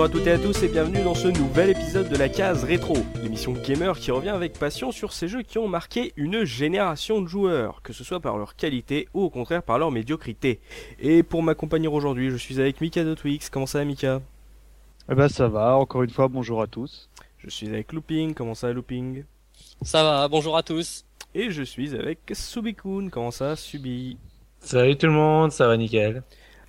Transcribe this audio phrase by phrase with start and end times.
[0.00, 2.64] bonjour à toutes et à tous et bienvenue dans ce nouvel épisode de la case
[2.64, 7.20] rétro, l'émission gamer qui revient avec passion sur ces jeux qui ont marqué une génération
[7.20, 10.58] de joueurs, que ce soit par leur qualité ou au contraire par leur médiocrité.
[11.00, 13.50] Et pour m'accompagner aujourd'hui, je suis avec Mika de Twix.
[13.50, 14.22] Comment ça va Mika?
[15.10, 17.10] Eh ben ça va, encore une fois bonjour à tous.
[17.36, 19.24] Je suis avec Looping, comment ça Looping?
[19.82, 21.04] Ça va, bonjour à tous.
[21.34, 24.16] Et je suis avec Subikun, comment ça Subi?
[24.60, 26.22] Salut tout le monde, ça va nickel.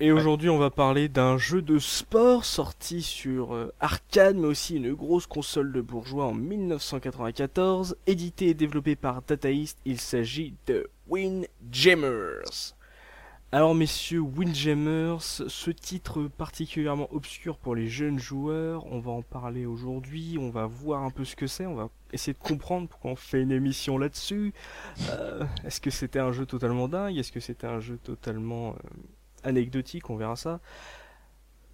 [0.04, 4.74] Et aujourd'hui, on va parler d'un jeu de sport sorti sur euh, arcade, mais aussi
[4.74, 9.78] une grosse console de bourgeois en 1994, édité et développé par Data East.
[9.84, 12.74] Il s'agit de Windjammers.
[13.52, 19.66] Alors messieurs, Windjammers, ce titre particulièrement obscur pour les jeunes joueurs, on va en parler
[19.66, 23.12] aujourd'hui, on va voir un peu ce que c'est, on va essayer de comprendre pourquoi
[23.12, 24.52] on fait une émission là-dessus.
[25.10, 27.16] Euh, Est-ce que c'était un jeu totalement dingue?
[27.16, 28.88] Est-ce que c'était un jeu totalement euh,
[29.44, 30.60] anecdotique On verra ça.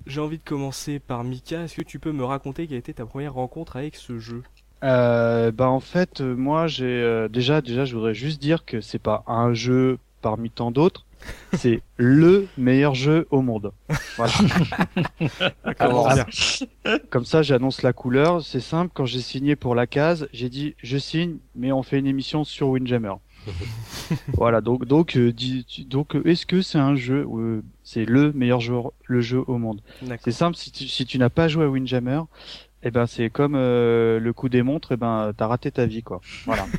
[0.07, 2.95] J'ai envie de commencer par Mika, est-ce que tu peux me raconter quelle a été
[2.95, 4.43] ta première rencontre avec ce jeu?
[4.85, 8.81] Euh, bah en fait, euh, moi j'ai euh, déjà déjà je voudrais juste dire que
[8.81, 11.05] c'est pas un jeu parmi tant d'autres,
[11.55, 13.73] c'est le meilleur jeu au monde.
[14.17, 14.33] Voilà.
[15.81, 16.25] Ah,
[17.11, 18.43] Comme ça, j'annonce la couleur.
[18.43, 18.91] C'est simple.
[18.95, 22.45] Quand j'ai signé pour la case, j'ai dit je signe, mais on fait une émission
[22.45, 23.15] sur Windjammer.
[24.35, 24.61] voilà.
[24.61, 28.61] Donc donc euh, dis- donc euh, est-ce que c'est un jeu euh, C'est le meilleur
[28.61, 28.75] jeu
[29.07, 29.81] le jeu au monde?
[30.25, 32.21] C'est simple, si tu, si tu n'as pas joué à Windjammer,
[32.83, 36.03] eh ben c'est comme euh, le coup des montres, eh ben t'as raté ta vie
[36.03, 36.21] quoi.
[36.47, 36.67] Voilà.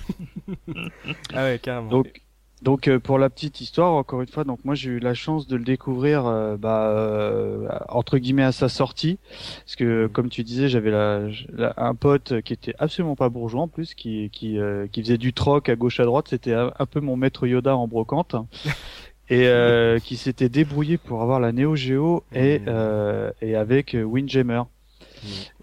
[1.34, 1.90] Ah ouais, carrément.
[1.90, 2.22] donc
[2.62, 5.48] donc euh, pour la petite histoire, encore une fois, donc moi j'ai eu la chance
[5.48, 9.18] de le découvrir euh, bah, euh, entre guillemets à sa sortie,
[9.66, 13.62] parce que comme tu disais, j'avais la, la- un pote qui était absolument pas bourgeois
[13.62, 16.74] en plus, qui qui, euh, qui faisait du troc à gauche à droite, c'était un,
[16.78, 18.36] un peu mon maître Yoda en brocante.
[19.30, 22.66] Et euh, qui s'était débrouillé pour avoir la Neo Geo et, Mhm.
[22.68, 24.04] euh, et avec euh,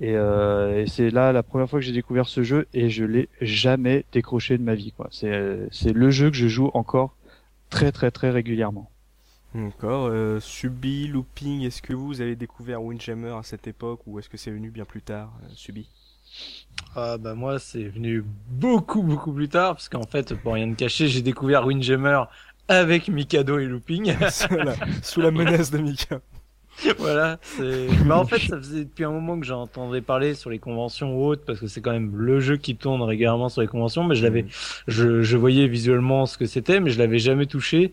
[0.00, 3.04] Et, euh, et c'est là la première fois que j'ai découvert ce jeu et je
[3.04, 4.92] l'ai jamais décroché de ma vie.
[4.92, 5.08] quoi.
[5.10, 7.16] C'est euh, c'est le jeu que je joue encore
[7.70, 8.90] très très très régulièrement.
[9.54, 10.08] D'accord.
[10.10, 14.36] Euh, Subi, Looping, est-ce que vous avez découvert Windjammer à cette époque ou est-ce que
[14.36, 15.88] c'est venu bien plus tard, euh, Subi?
[16.94, 20.76] Ah bah moi c'est venu beaucoup beaucoup plus tard parce qu'en fait pour rien te
[20.76, 22.24] cacher j'ai découvert Windjammer
[22.68, 24.14] avec Mikado et Looping.
[24.30, 26.20] sous, la, sous la menace de Mika.
[26.98, 27.38] voilà.
[27.42, 31.16] c'est- Bah en fait ça faisait depuis un moment que j'entendais parler sur les conventions
[31.16, 34.04] ou autres parce que c'est quand même le jeu qui tourne régulièrement sur les conventions
[34.04, 34.48] mais je l'avais Mhm.
[34.88, 37.92] je, je voyais visuellement ce que c'était, mais je l'avais jamais touché.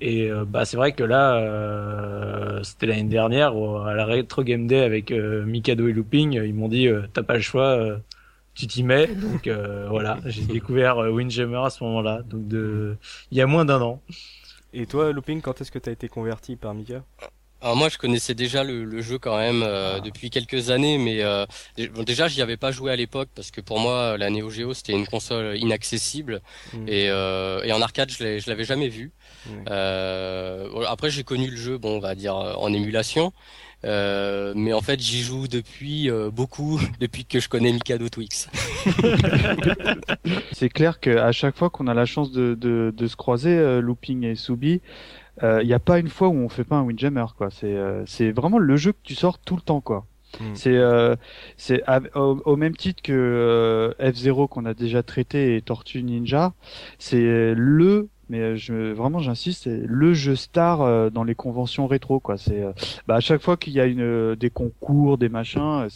[0.00, 3.52] Et euh, bah c'est vrai que là, euh, c'était l'année dernière
[3.86, 7.22] à la Retro Game Day avec euh, Mikado et Looping, ils m'ont dit euh, t'as
[7.24, 7.98] pas le choix, euh,
[8.54, 9.08] tu t'y mets.
[9.14, 12.96] Donc euh, voilà, j'ai découvert euh, Windjammer à ce moment-là, donc de
[13.32, 14.02] il y a moins d'un an.
[14.72, 17.04] Et toi, Looping, quand est-ce que t'as été converti par Mika?
[17.60, 20.00] Alors moi, je connaissais déjà le, le jeu quand même euh, Ah.
[20.00, 21.44] depuis quelques années, mais euh,
[21.92, 24.74] bon, déjà, j'y avais pas joué à l'époque parce que pour moi, la Neo Geo
[24.74, 26.40] c'était une console inaccessible
[26.72, 26.88] Mm.
[26.88, 29.10] et, euh, et en arcade, je l'ai- je l'avais jamais vu.
[29.48, 29.56] Ouais.
[29.70, 33.32] Euh, après, j'ai connu le jeu, bon, on va dire euh, en émulation.
[33.84, 38.48] Euh, mais en fait, j'y joue depuis euh, beaucoup, depuis que je connais Mikado Twix.
[40.52, 43.80] C'est clair qu'à chaque fois qu'on a la chance de, de, de se croiser, euh,
[43.80, 44.80] Looping et Subi,
[45.42, 47.26] il n'y a pas une fois où on fait pas un Windjammer.
[47.36, 47.50] quoi.
[47.50, 49.80] C'est euh, c'est vraiment le jeu que tu sors tout le temps.
[49.80, 50.06] quoi.
[50.40, 50.44] Mm.
[50.54, 51.16] C'est euh,
[51.56, 51.82] c'est
[52.14, 56.52] au, au même titre que euh, F0 qu'on a déjà traité et Tortue Ninja,
[56.98, 62.20] c'est le mais je vraiment j'insiste, c'est le jeu star euh, dans les conventions rétro
[62.20, 62.36] quoi.
[62.38, 62.72] C'est euh,
[63.06, 65.88] bah, à chaque fois qu'il y a une euh, des concours, des machins, euh,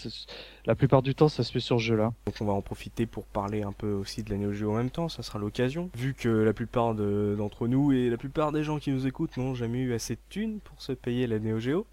[0.66, 2.12] la plupart du temps ça se fait sur ce jeu-là.
[2.26, 4.76] Donc on va en profiter pour parler un peu aussi de la Neo Geo en
[4.76, 5.90] même temps, ça sera l'occasion.
[5.96, 9.36] Vu que la plupart de- d'entre nous et la plupart des gens qui nous écoutent
[9.36, 11.86] n'ont jamais eu assez de thunes pour se payer la Neo Geo.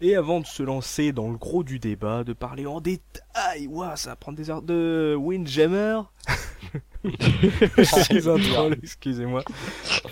[0.00, 3.96] Et avant de se lancer dans le gros du débat, de parler en détail, ouah,
[3.96, 6.02] ça va prendre des heures de Windjammer.
[8.82, 9.42] Excusez-moi.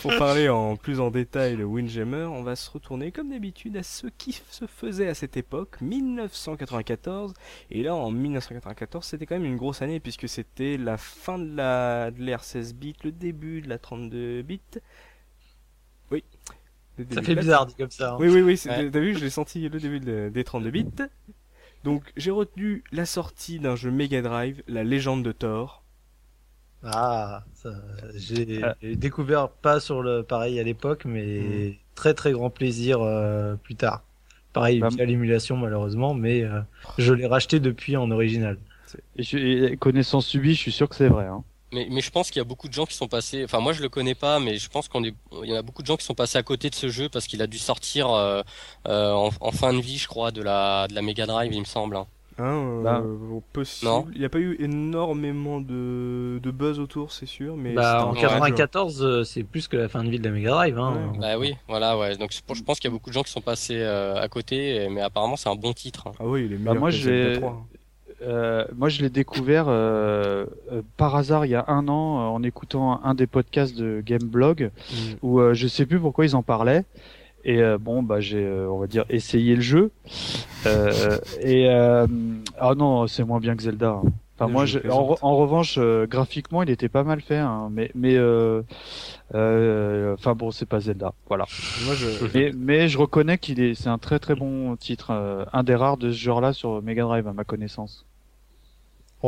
[0.00, 3.85] Pour parler en plus en détail de Windjammer, on va se retourner comme d'habitude à
[3.85, 7.35] ce qui se faisait à cette époque, 1994.
[7.71, 11.55] Et là, en 1994, c'était quand même une grosse année puisque c'était la fin de
[11.55, 14.61] la de l'ère 16 bits, le début de la 32 bits.
[16.11, 16.25] Oui.
[17.13, 18.13] Ça fait de bizarre dit comme ça.
[18.13, 18.17] hein.
[18.19, 18.91] Oui, oui, oui, Ouais.
[18.91, 20.87] t'as vu, j'ai senti le début de- des 32 bits.
[21.85, 25.83] Donc, j'ai retenu la sortie d'un jeu Mega Drive, La Légende de Thor.
[26.83, 27.71] Ah, ça,
[28.15, 28.75] j'ai Ah.
[28.81, 33.75] j'ai découvert pas sur le pareil à l'époque, mais très très grand plaisir euh, plus
[33.75, 34.03] tard.
[34.53, 36.61] Pareil, Bah, via l'émulation malheureusement, mais euh,
[36.99, 38.59] je l'ai racheté depuis en original.
[39.17, 41.27] Et, je- et connaissant Subi, je suis sûr que c'est vrai.
[41.27, 41.43] Hein.
[41.76, 43.44] Mais, mais je pense qu'il y a beaucoup de gens qui sont passés.
[43.44, 45.14] Enfin, moi je le connais pas, mais je pense qu'on est.
[45.44, 47.08] Il y en a beaucoup de gens qui sont passés à côté de ce jeu
[47.11, 48.43] parce qu'il a dû sortir euh,
[48.88, 51.61] euh, en, en fin de vie, je crois, de la de la Mega Drive, il
[51.61, 51.96] me semble.
[51.96, 52.06] hein.
[52.38, 53.02] Hein, euh, Bah,
[53.52, 53.90] possible.
[53.90, 54.06] non.
[54.14, 58.11] Il n'y a pas eu énormément de, de buzz autour, c'est sûr, mais Bah, en
[58.11, 58.26] un vrai jeu.
[58.28, 60.78] 94, euh, c'est plus que la fin de vie de la Mega Drive.
[60.78, 61.12] Hein.
[61.14, 61.19] Ouais.
[61.19, 62.14] Bah oui, voilà, ouais.
[62.17, 64.87] Donc je pense qu'il y a beaucoup de gens qui sont passés euh, à côté,
[64.90, 66.08] mais apparemment c'est un bon titre.
[66.08, 66.12] hein.
[66.20, 66.96] Ah oui, il est Bah, meilleur moi, que
[68.26, 72.23] Euh, moi, je l'ai découvert euh, euh, par hasard il y a un an euh,
[72.37, 74.94] en écoutant un des podcasts de Gameblog Mm.
[75.23, 76.84] où euh, je sais plus pourquoi ils en parlaient.
[77.44, 79.90] Et euh, bon, bah j'ai, euh, on va dire, essayé le jeu.
[80.67, 82.06] Euh, et euh,
[82.58, 83.90] ah non, c'est moins bien que Zelda.
[83.90, 84.02] hein.
[84.38, 88.17] Enfin, moi, je- en, revanche, euh, graphiquement, il était pas mal fait, hein, mais mais
[88.17, 88.61] euh,
[89.34, 91.46] euh, enfin bon, c'est pas Zelda, voilà.
[91.87, 92.06] Moi, je...
[92.34, 95.75] Mais mais je reconnais qu'il est, c'est un très très bon titre, euh, un des
[95.75, 98.05] rares de ce genre-là sur Mega Drive à ma connaissance.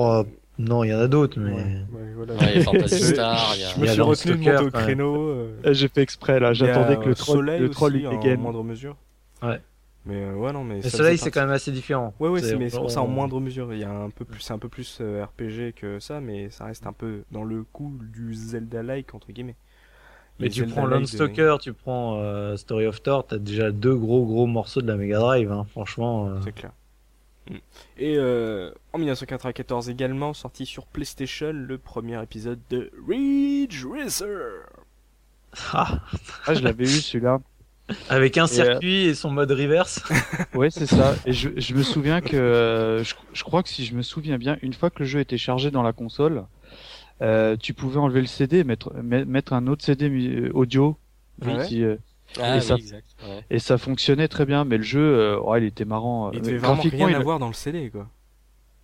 [0.01, 0.25] Oh,
[0.59, 1.53] non, il y en a d'autres, mais.
[1.53, 1.63] Ouais,
[1.93, 2.35] ouais, voilà.
[2.35, 3.69] Ouais, il y a Fantasy Star, il y a.
[3.69, 5.17] Je me suis retenu de monter Landstalker, au créneau.
[5.29, 8.37] euh, J'ai fait exprès là, j'attendais que le troll, Soleil le troll aussi, il en
[8.39, 8.97] moindre mesure.
[9.43, 9.61] Ouais.
[10.07, 10.77] Mais euh, ouais, non, mais.
[10.81, 12.15] Le soleil, c'est quand même assez différent.
[12.19, 13.73] Ouais, ouais, c'est mais c'est pour ça en moindre mesure.
[13.75, 16.51] Il y a un peu plus, c'est un peu plus euh, RPG que ça, mais
[16.51, 19.57] ça reste un peu dans le coup du Zelda-like entre guillemets.
[20.41, 23.71] Mais Les tu prends Zelda-like de- Landstalker, tu prends euh, Story of Thor, t'as déjà
[23.73, 26.29] deux gros gros morceaux de la Mega Drive, hein, franchement.
[26.29, 26.41] euh.
[26.45, 26.71] C'est clair.
[27.51, 27.57] Mm.
[27.99, 34.67] Et euh, en 1994 également sorti sur PlayStation le premier épisode de Ridge Racer.
[35.73, 36.01] Ah,
[36.47, 37.41] Ah, je l'avais eu celui-là.
[38.11, 40.03] avec un Et, circuit et son mode reverse.
[40.55, 41.15] Ouais, c'est ça.
[41.25, 44.37] Et je, je me souviens que euh, je, je crois que si je me souviens
[44.39, 46.45] bien, une fois que le jeu était chargé dans la console,
[47.23, 50.97] euh, tu pouvais enlever le CD, et mettre met- mettre un autre CD audio.
[51.45, 51.67] Ouais.
[51.69, 51.97] qui, euh,
[52.41, 53.07] Ah, Et oui, ça- exact.
[53.27, 53.45] Ouais.
[53.51, 56.31] et ça fonctionnait très bien, mais le jeu, euh, ouais, il était marrant.
[56.33, 58.07] Il Euh, devait vraiment graphiquement, rien il- avoir dans le CD quoi.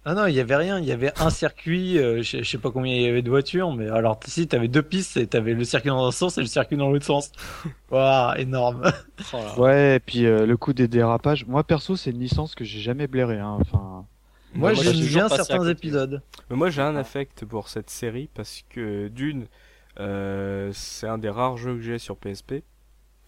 [0.06, 2.58] Ah non, il y avait rien, il y avait un circuit, euh, je, je sais
[2.58, 5.55] pas combien il y avait de voitures, mais alors si t'avais deux pistes et t'avais
[5.55, 7.32] le circuit dans un sens et le circuit dans l'autre sens.
[7.91, 8.82] Waouh, énorme.
[9.32, 9.38] Oh.
[9.62, 11.47] Ouais, et puis euh, le coup des dérapages.
[11.47, 13.38] Moi perso, c'est une licence que j'ai jamais blairé.
[13.38, 13.56] Hein.
[13.61, 14.05] Enfin,
[14.55, 16.20] Moi, j'aime bien à certains épisodes.
[16.50, 19.47] Mais moi j'ai un affect pour cette série parce que d'une,
[20.00, 22.62] euh, c'est un des rares jeux que j'ai sur PSP.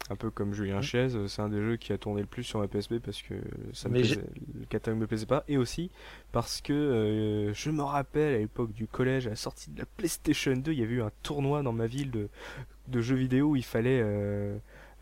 [0.08, 2.60] Un peu comme Julien Chaise, c'est un des jeux qui a tourné le plus sur
[2.60, 3.34] ma PSP parce que
[3.72, 4.24] ça me plaisait-
[4.60, 5.42] le catalogue me plaisait pas.
[5.48, 5.90] Et aussi
[6.30, 9.86] parce que euh, je me rappelle à l'époque du collège, à la sortie de la
[9.86, 12.28] PlayStation 2, il y avait eu un tournoi dans ma ville de,
[12.86, 14.56] de jeux vidéo où il fallait euh,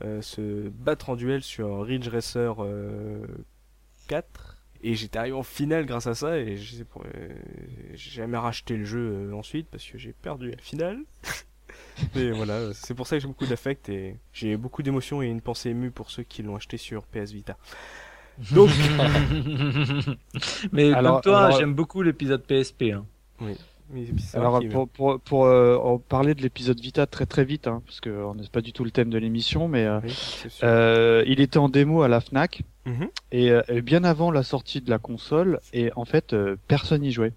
[0.04, 3.26] euh, se battre en duel sur Ridge Racer euh,
[4.08, 4.56] 4.
[4.86, 7.28] Et j'étais arrivé en finale grâce à ça et j'ai euh,
[7.94, 10.98] jamais racheté le jeu euh, ensuite parce que j'ai perdu la finale.
[12.14, 15.40] Mais voilà, c'est pour ça que j'ai beaucoup d'affect et j'ai beaucoup d'émotions et une
[15.40, 17.56] pensée émue pour ceux qui l'ont acheté sur PS Vita.
[18.52, 18.70] Donc,
[20.72, 22.92] mais Alors- comme toi, alors- j'aime beaucoup l'épisode PSP.
[22.92, 23.04] Hein.
[24.18, 27.82] c'est alors pour pour pour euh, en parler de l'épisode Vita très très vite, hein,
[27.86, 30.12] parce que on n'est pas du tout le thème de l'émission, mais euh, oui,
[30.62, 33.08] euh, il était en démo à la Fnac Mhm.
[33.32, 37.12] et euh, bien avant la sortie de la console et en fait euh, personne n'y
[37.12, 37.32] jouait.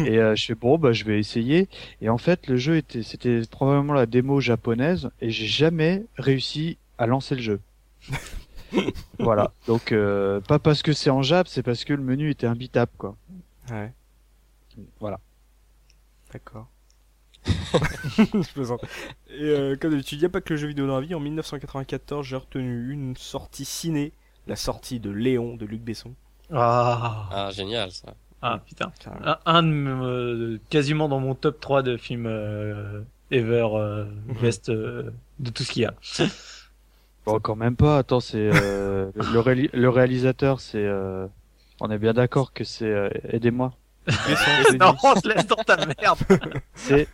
[0.00, 1.68] Et euh, je fais bon bah je vais essayer
[2.00, 6.78] et en fait le jeu était c'était probablement la démo japonaise et j'ai jamais réussi
[6.98, 7.60] à lancer le jeu.
[9.18, 12.46] voilà donc euh, pas parce que c'est en Jap c'est parce que le menu était
[12.46, 13.16] imbitable quoi.
[13.70, 13.92] Ouais,
[15.00, 15.18] Voilà.
[16.32, 16.68] d'accord.
[18.16, 18.82] Je plaisante.
[19.30, 21.14] Et euh, comme d'habitude, il n'y a pas que le jeu vidéo dans la vie.
[21.14, 24.12] En 1994, j'ai retenu une sortie ciné,
[24.46, 26.14] la sortie de Léon de Luc Besson.
[26.52, 28.14] Ah, Ah, génial ça.
[28.42, 28.92] Ah putain.
[29.24, 34.34] Un, un de euh, quasiment dans mon top 3 de films euh, ever euh, Mhm.
[34.40, 35.94] best euh, de tout ce qu'il y a.
[37.26, 41.26] Bon quand même pas attends c'est euh, le, le réalisateur c'est euh,
[41.80, 43.74] on est bien d'accord que c'est euh, aidez-moi
[44.06, 46.18] Besson, non, on se laisse dans ta merde.
[46.74, 47.06] c'est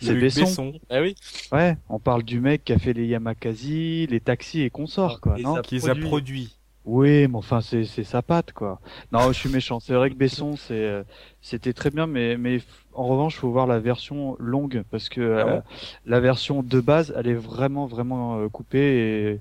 [0.00, 0.72] c'est Luc Besson.
[0.88, 1.14] Ah oui.
[1.52, 5.38] Ouais, on parle du mec qui a fait les Yamakasi, les taxis et consorts, quoi,
[5.38, 6.04] Et non ça- qui les a produit.
[6.06, 6.56] produits.
[6.90, 8.80] Oui, mais enfin, c'est, c'est sa patte, quoi.
[9.12, 9.78] Non, je suis méchant.
[9.78, 11.02] C'est vrai que Besson, c'est, euh,
[11.42, 12.60] c'était très bien, mais, mais
[12.94, 15.60] en revanche, faut voir la version longue, parce que Ah euh,
[16.06, 19.40] la version de base, elle est vraiment, vraiment euh, coupée,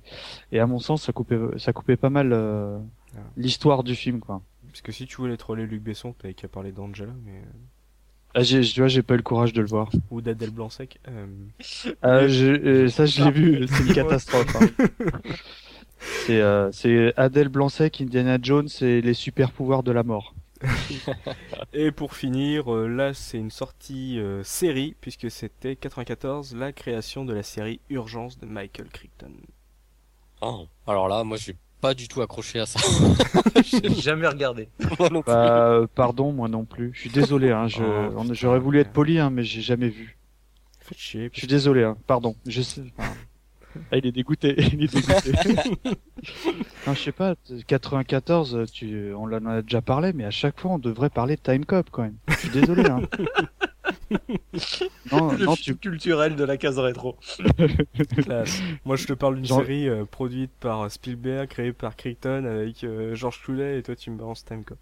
[0.51, 2.77] et, et à mon sens, ça coupait, ça coupait pas mal euh,
[3.15, 3.21] Ah.
[3.37, 4.41] l'histoire du film, quoi.
[4.67, 7.31] Parce que si tu voulais troller Luc Besson, t'avais qu'à parler d'Angela, mais...
[7.37, 7.43] euh,
[8.33, 9.89] Ah, j'ai, tu vois, j'ai pas eu le courage de le voir.
[10.11, 10.99] ou d'Adèle Blanc-Sec.
[11.07, 11.25] Euh...
[12.03, 14.53] Euh, je- ça, je l'ai vu, c'est une catastrophe.
[14.57, 14.67] hein.
[15.99, 20.33] C'est, euh, Adèle Blanc-Sec, Indiana Jones et les super pouvoirs de la mort.
[21.73, 27.25] Et pour finir, euh, là c'est une sortie euh, série, puisque c'était 94, la création
[27.25, 29.31] de la série Urgence de Michael Crichton.
[30.41, 30.67] Oh.
[30.85, 32.79] Alors là, moi j'ai pas du tout accroché à ça.
[33.63, 34.69] J'ai jamais regardé.
[34.99, 35.21] Moi.
[35.25, 36.91] Bah, euh, pardon, moi non plus.
[36.93, 40.17] Je suis désolé, hein, Oh, j'aurais voulu être poli, hein, mais j'ai jamais vu.
[40.95, 41.29] Chier.
[41.33, 42.35] Je suis désolé, hein, pardon.
[42.45, 42.81] Je sais.
[43.91, 45.31] Ah, il est dégoûté, il est dégoûté.
[46.87, 47.35] non, je sais pas,
[47.67, 51.41] 94, tu, on en a déjà parlé, mais à chaque fois, on devrait parler de
[51.41, 52.15] Time Cop quand même.
[52.29, 53.01] Je suis désolé, hein.
[55.11, 57.17] non, Le non, tu, culturel de la case rétro.
[58.23, 58.61] Classe.
[58.85, 62.83] Moi, je te parle d'une Genre- série euh, produite par Spielberg, créée par Crichton avec
[62.83, 64.77] euh, George Clooney et toi, tu me balances Time Cop.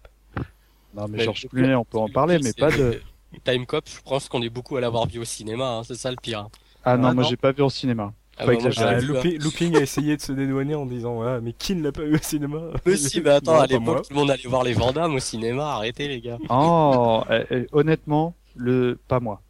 [0.94, 3.00] non, mais Mais George Clooney, on peut en parler, mais pas de.
[3.44, 6.10] Time Cop, je pense qu'on est beaucoup à l'avoir vu au cinéma, hein, c'est ça
[6.10, 6.48] le pire.
[6.84, 7.28] Ah non, Ah, moi non.
[7.28, 8.12] j'ai pas vu au cinéma.
[8.38, 9.00] Ah bah, Ah.
[9.00, 12.02] Looping, Looping a essayé de se dédouaner en disant ouais, mais qui ne l'a pas
[12.02, 12.60] eu au cinéma?
[12.84, 15.18] Mais si, mais attends, Non, à l'époque, tout le monde allait voir les Vandamme au
[15.20, 16.38] cinéma, arrêtez les gars.
[16.50, 19.40] Oh, eh, eh, honnêtement, le pas moi.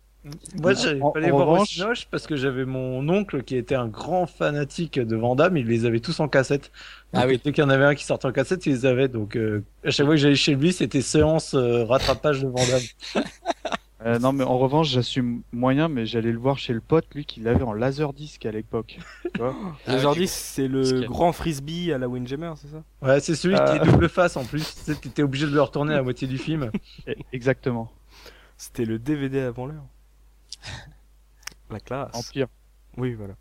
[0.61, 3.57] Moi, j'avais En- pas les voir au revanche- Cinoche parce que j'avais mon oncle qui
[3.57, 6.73] était un grand fanatique de Van Damme, il les avait tous en cassette.
[7.13, 7.41] Ah Donc, oui.
[7.45, 9.07] Dès qu'il y en avait un qui sortait en cassette, il les avait.
[9.07, 12.55] Donc, euh, à chaque fois que j'allais chez lui, c'était séance euh, rattrapage de Van
[12.57, 13.25] Damme.
[14.05, 17.25] Euh, non, mais en revanche, j'assume moyen, mais j'allais le voir chez le pote, lui,
[17.25, 18.99] qui l'avait en laserdisc à l'époque.
[19.35, 19.55] Tu vois
[19.87, 20.19] Ah, ok.
[20.27, 22.83] c'est le grand frisbee à la Windjammer, c'est ça?
[23.01, 23.75] Ouais, c'est celui qui Euh.
[23.83, 24.75] est double face en plus.
[24.75, 26.71] Tu sais, t'étais obligé de le retourner à la moitié du film.
[27.07, 27.91] Eh, Exactement.
[28.59, 29.87] C'était le DVD avant l'heure.
[31.71, 32.15] La classe.
[32.15, 32.47] Empire.
[32.97, 33.35] Oui, voilà.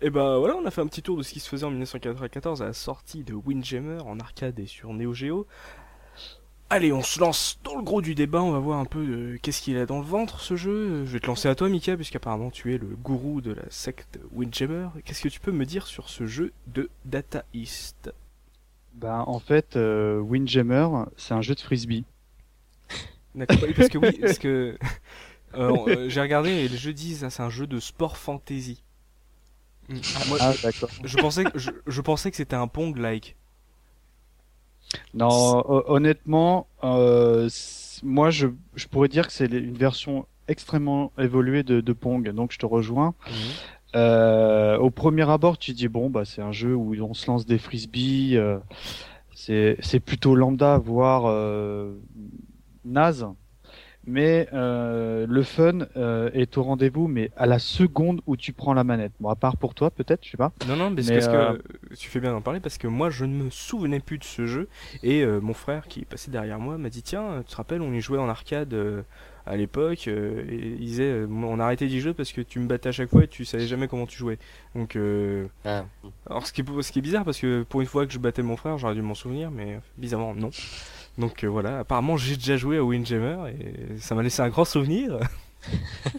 [0.00, 1.70] Et bah voilà, on a fait un petit tour de ce qui se faisait en
[1.70, 5.46] 1994 à la sortie de Windjammer en arcade et sur Neo Geo.
[6.74, 9.36] Allez, on se lance dans le gros du débat, on va voir un peu de
[9.36, 11.04] qu'est-ce qu'il a dans le ventre ce jeu.
[11.04, 14.18] Je vais te lancer à toi, Mika, puisqu'apparemment tu es le gourou de la secte
[14.32, 14.88] Windjammer.
[15.04, 18.10] Qu'est-ce que tu peux me dire sur ce jeu de Data East
[18.94, 20.88] Ben, en fait, euh, Windjammer,
[21.18, 22.06] c'est un jeu de frisbee.
[23.34, 24.78] D'accord, oui, parce que oui, parce que
[25.54, 28.82] euh, euh, j'ai regardé et les jeux disent ah, c'est un jeu de sport fantasy.
[29.90, 29.98] Mm.
[30.28, 30.88] Moi, Ah, d'accord.
[31.04, 33.36] je pensais que je, je pensais que c'était un Pong like.
[35.14, 35.28] Non,
[35.68, 37.48] ho- honnêtement, euh,
[38.02, 42.52] moi, je, je pourrais dire que c'est une version extrêmement évoluée de, de Pong, donc
[42.52, 43.14] je te rejoins.
[43.94, 47.44] Euh, au premier abord, tu dis bon, bah c'est un jeu où on se lance
[47.46, 48.36] des frisbees.
[48.36, 48.58] euh,
[49.34, 51.94] c'est c'est plutôt lambda, voire euh,
[52.84, 53.26] naze.
[54.06, 58.74] Mais euh, le fun euh, est au rendez-vous, mais à la seconde où tu prends
[58.74, 59.12] la manette.
[59.20, 60.52] Bon, à part pour toi, peut-être, je sais pas.
[60.66, 61.58] Non, non, mais c'est Mais, parce euh,
[61.90, 64.24] que tu fais bien d'en parler parce que moi je ne me souvenais plus de
[64.24, 64.68] ce jeu
[65.02, 67.80] et euh, mon frère qui est passé derrière moi m'a dit tiens, tu te rappelles,
[67.82, 69.02] on y jouait en arcade euh,
[69.46, 72.66] à l'époque euh, et il disait on a arrêté d'y jouer parce que tu me
[72.66, 74.38] battais à chaque fois et tu savais jamais comment tu jouais.
[74.74, 75.84] Donc euh, Ah.
[76.28, 78.18] alors ce qui est ce qui est bizarre parce que pour une fois que je
[78.18, 80.50] battais mon frère, j'aurais dû m'en souvenir mais bizarrement non.
[81.18, 84.64] Donc euh, voilà, apparemment j'ai déjà joué à Windjammer et ça m'a laissé un grand
[84.64, 85.18] souvenir.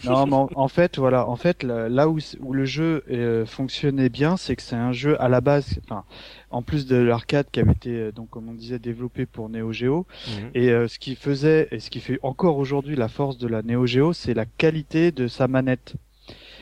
[0.05, 2.17] Non, mais en, en fait, voilà, en fait, là, là où,
[2.51, 6.03] le jeu euh, fonctionnait bien, c'est que c'est un jeu à la base, enfin,
[6.49, 9.71] en plus de l'arcade qui avait été, euh, donc comme on disait, développé pour Neo
[9.71, 10.05] Geo.
[10.53, 13.61] Et euh, ce qui faisait et ce qui fait encore aujourd'hui la force de la
[13.61, 15.95] Neo Geo, c'est la qualité de sa manette.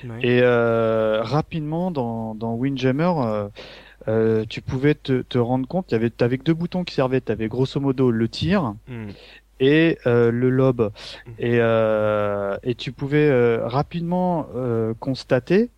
[0.03, 0.19] Ouais.
[0.21, 3.11] Et euh, rapidement dans, dans Windjammer,
[4.07, 7.21] euh, tu pouvais te, te rendre compte, tu avais, que deux boutons qui servaient.
[7.21, 9.09] Tu avais grosso modo le tir Mm.
[9.59, 10.81] et euh, le lob.
[11.27, 11.33] Mhm.
[11.39, 15.69] Et, euh, et tu pouvais euh, rapidement euh, constater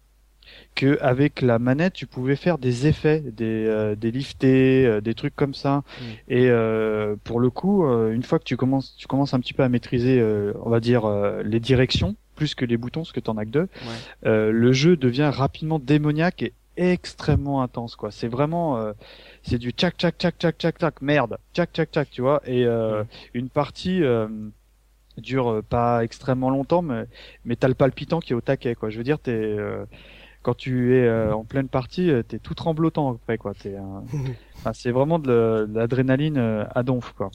[0.76, 5.14] que avec la manette, tu pouvais faire des effets, des, euh, des liftés, euh, des
[5.14, 5.84] trucs comme ça.
[6.00, 6.06] Mhm.
[6.30, 9.54] Et euh, pour le coup, euh, une fois que tu commences, tu commences un petit
[9.54, 13.12] peu à maîtriser, euh, on va dire, euh, les directions, plus que les boutons, parce
[13.12, 14.28] que t'en as que deux, Ouais.
[14.30, 18.12] euh, le jeu devient rapidement démoniaque et extrêmement intense quoi.
[18.12, 18.94] C'est vraiment euh,
[19.44, 21.38] c'est du tchac tchac tchac tchac tchac tchac merde.
[21.54, 22.42] Tchac tchac tchac tu vois.
[22.46, 23.04] Et euh,
[23.34, 24.28] une partie euh,
[25.18, 27.06] dure euh, pas extrêmement longtemps mais
[27.46, 28.90] mais t'as le palpitant qui est au taquet quoi.
[28.90, 29.86] Je veux dire t'es euh,
[30.42, 33.54] quand tu es euh, en pleine partie t'es tout tremblotant après quoi.
[33.54, 33.76] T'es
[34.58, 36.38] enfin, c'est vraiment de l'adrénaline
[36.74, 37.32] à donf quoi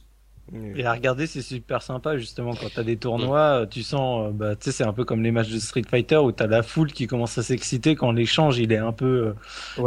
[0.77, 4.31] Et à regarder, c'est super sympa justement quand t'as des tournois, euh, tu sens, euh,
[4.33, 6.63] bah, tu sais, c'est un peu comme les matchs de Street Fighter où t'as la
[6.63, 9.33] foule qui commence à s'exciter quand l'échange il est un peu, euh,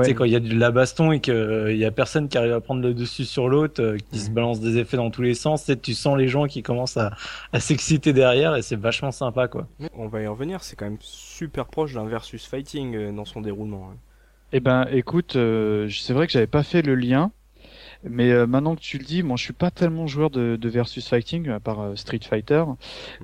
[0.04, 1.92] tu sais, quand il y a de la baston et que euh, il y a
[1.92, 4.98] personne qui arrive à prendre le dessus sur l'autre, euh, qui se balance des effets
[4.98, 7.12] dans tous les sens, tu sais, tu sens les gens qui commencent à,
[7.54, 9.68] à s'exciter derrière et c'est vachement sympa quoi.
[9.96, 13.42] On va y revenir, c'est quand même super proche d'un versus fighting euh, dans son
[13.42, 13.90] déroulement.
[13.92, 13.98] hein.
[14.54, 17.32] Eh ben, écoute, euh, c'est vrai que j'avais pas fait le lien,
[18.04, 20.70] mais euh, maintenant que tu le dis, moi je suis pas tellement joueur de, de
[20.70, 22.64] versus fighting à part euh, Street Fighter,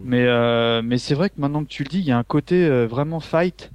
[0.03, 2.23] mais euh, mais c'est vrai que maintenant que tu le dis, il y a un
[2.23, 3.71] côté euh, vraiment fight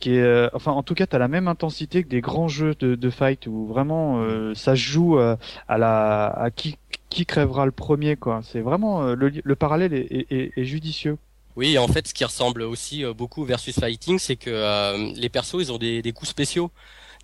[0.00, 2.74] qui est, euh, enfin en tout cas, t'as la même intensité que des grands jeux
[2.80, 5.36] de, de fight où vraiment euh, ça joue euh,
[5.68, 6.76] à la à qui
[7.10, 8.40] qui crèvera le premier quoi.
[8.44, 11.18] C'est vraiment euh, le, le parallèle est, est- est- est judicieux.
[11.56, 15.30] Oui, en fait, ce qui ressemble aussi beaucoup au versus fighting, c'est que euh, les
[15.30, 16.70] persos, ils ont des, des coups spéciaux.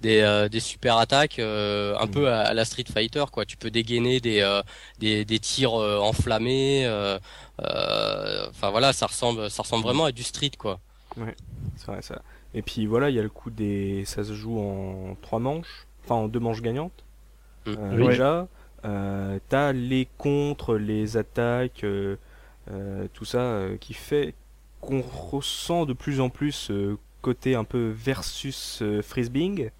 [0.03, 2.11] Des, des super attaques un Mm.
[2.11, 3.45] peu à, à la Street Fighter quoi.
[3.47, 4.61] Tu peux dégainer des
[4.99, 6.87] des, des tirs enflammés.
[7.59, 10.81] Enfin voilà, ça ressemble ça ressemble vraiment à du Street quoi.
[11.77, 12.23] C'est vrai ça.
[12.55, 14.05] Et puis voilà, il y a le coup des.
[14.07, 17.05] Ça se joue en trois manches, enfin en deux manches gagnantes.
[17.67, 17.71] Mm.
[17.71, 18.09] Euh, Oui.
[18.09, 18.49] Déjà,
[18.85, 22.17] euh, t'as les contres, les attaques, euh,
[22.71, 24.35] euh, tout ça euh, qui fait
[24.81, 29.71] qu'on ressent de plus en plus euh, côté un peu versus euh, frisbeeing.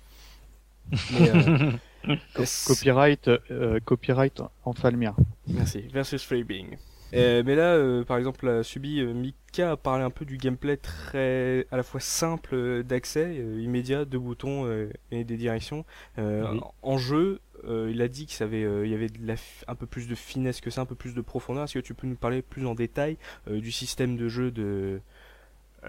[0.91, 2.17] Mais, euh,
[2.67, 5.15] Copyright, euh, copyright en Falmir.
[5.47, 5.83] Merci.
[5.93, 6.77] Versus Framing.
[7.15, 10.39] Euh, mais là, euh, par exemple, a subi euh, Mika a parlé un peu du
[10.39, 15.37] gameplay très à la fois simple euh, d'accès, euh, immédiat, deux boutons euh, et des
[15.37, 15.85] directions.
[16.19, 16.61] Euh, Oui.
[16.81, 19.35] En jeu, euh, il a dit qu'il savait, euh, il y avait de la
[19.69, 21.65] un peu plus de finesse que ça, un peu plus de profondeur.
[21.65, 25.01] Est-ce que tu peux nous parler plus en détail euh, du système de jeu de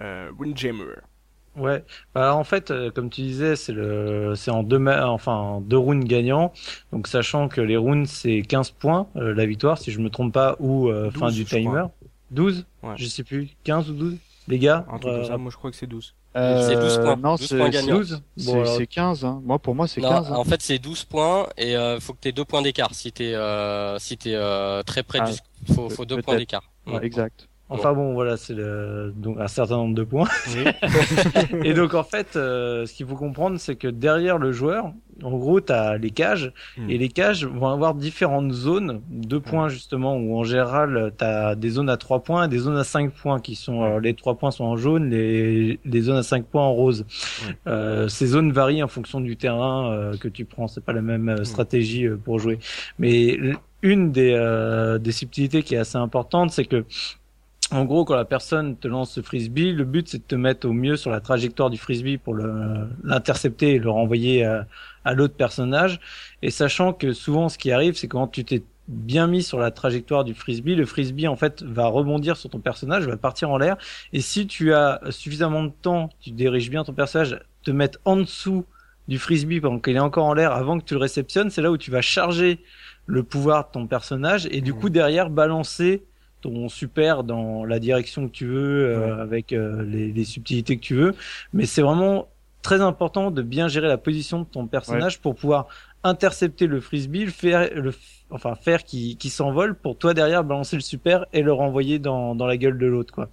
[0.00, 0.96] euh, Windjammer
[1.56, 1.84] Ouais,
[2.14, 5.60] bah en fait, euh, comme tu disais, c'est le, c'est en deux, ma- enfin en
[5.60, 6.52] deux rounds gagnants.
[6.92, 10.32] Donc sachant que les rounds c'est 15 points euh, la victoire, si je me trompe
[10.34, 11.58] pas, ou euh, 12, fin du je crois.
[11.58, 11.84] timer.
[12.32, 12.94] 12 Ouais.
[12.96, 14.16] Je sais plus, 15 ou 12
[14.48, 16.14] Les gars Un truc comme euh, ça, moi je crois que c'est 12.
[16.34, 17.16] C'est 12 points.
[17.16, 17.96] Non, 12 c'est points c'est- gagnants.
[17.98, 19.24] 12 c'est- Bon, alors, c'est 15.
[19.24, 19.40] Hein.
[19.44, 20.32] Moi, pour moi, c'est Non, 15.
[20.32, 20.34] hein.
[20.34, 22.92] en fait c'est 12 points et euh, faut que tu aies deux points d'écart.
[22.92, 26.24] Si t'es euh, si t'es euh, très près Ah, du faut faut deux peut-être.
[26.26, 26.64] points d'écart.
[26.88, 27.48] Ouais, exact.
[27.74, 29.12] Enfin bon, voilà, c'est le...
[29.16, 30.28] donc un certain nombre de points.
[30.54, 30.64] Oui.
[31.64, 35.30] Et donc en fait, euh, ce qu'il faut comprendre, c'est que derrière le joueur, en
[35.36, 36.90] gros, tu as les cages, Hmm.
[36.90, 41.54] et les cages vont avoir différentes zones, deux points justement, où en général, tu as
[41.54, 44.14] des zones à 3 points et des zones à 5 points, qui sont, alors, les
[44.14, 47.04] 3 points sont en jaune, les, les zones à 5 points en rose.
[47.68, 51.02] Euh, ces zones varient en fonction du terrain euh, que tu prends, c'est pas la
[51.02, 52.58] même euh, stratégie euh, pour jouer.
[52.98, 53.38] Mais
[53.82, 56.84] une des, euh, des subtilités qui est assez importante, c'est que
[57.70, 60.68] en gros, quand la personne te lance ce frisbee, le but c'est de te mettre
[60.68, 64.66] au mieux sur la trajectoire du frisbee pour l'intercepter et le renvoyer à,
[65.04, 65.98] à l'autre personnage.
[66.42, 69.70] Et sachant que souvent, ce qui arrive, c'est quand tu t'es bien mis sur la
[69.70, 73.56] trajectoire du frisbee, le frisbee en fait va rebondir sur ton personnage, va partir en
[73.58, 73.76] l'air.
[74.12, 78.16] Et si tu as suffisamment de temps, tu diriges bien ton personnage, te mettre en
[78.16, 78.66] dessous
[79.08, 81.70] du frisbee pendant qu'il est encore en l'air avant que tu le réceptionnes, c'est là
[81.70, 82.62] où tu vas charger
[83.06, 84.80] le pouvoir de ton personnage et du Mhm.
[84.80, 86.04] coup derrière balancer
[86.44, 90.82] ton super dans la direction que tu veux euh, avec euh, les, les subtilités que
[90.82, 91.12] tu veux.
[91.52, 92.28] Mais c'est vraiment
[92.62, 95.66] très important de bien gérer la position de ton personnage pour pouvoir
[96.02, 97.92] intercepter le frisbee le faire le
[98.30, 102.34] enfin faire qu'il qu'il s'envole pour toi derrière balancer le super et le renvoyer dans,
[102.34, 103.28] dans la gueule de l'autre quoi.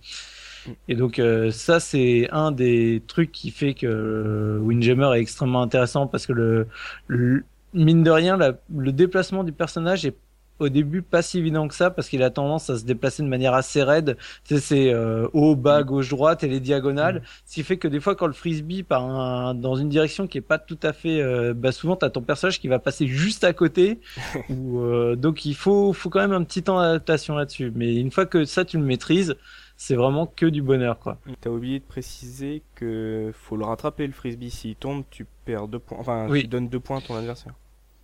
[0.87, 5.61] Et donc euh, ça c'est un des trucs qui fait que euh, Windjammer est extrêmement
[5.63, 6.67] intéressant parce que le,
[7.07, 7.43] le-
[7.73, 10.15] mine de rien la- le déplacement du personnage est
[10.61, 13.27] au début pas si évident que ça parce qu'il a tendance à se déplacer de
[13.27, 14.17] manière assez raide.
[14.45, 17.23] Tu sais, c'est euh, haut, bas, gauche, droite et les diagonales.
[17.45, 20.37] Ce qui fait que des fois quand le frisbee part un- dans une direction qui
[20.37, 23.43] est pas tout à fait, euh, bah souvent t'as ton personnage qui va passer juste
[23.43, 23.99] à côté.
[24.49, 27.71] ou euh, donc il faut faut quand même un petit temps d'adaptation là-dessus.
[27.75, 29.35] Mais une fois que ça tu le maîtrises,
[29.77, 31.17] c'est vraiment que du bonheur quoi.
[31.41, 34.51] T'as oublié de préciser que faut le rattraper le frisbee.
[34.51, 35.97] S'il tombe, tu perds deux points.
[35.99, 36.41] Enfin, Oui.
[36.41, 37.53] tu donnes deux points à ton adversaire.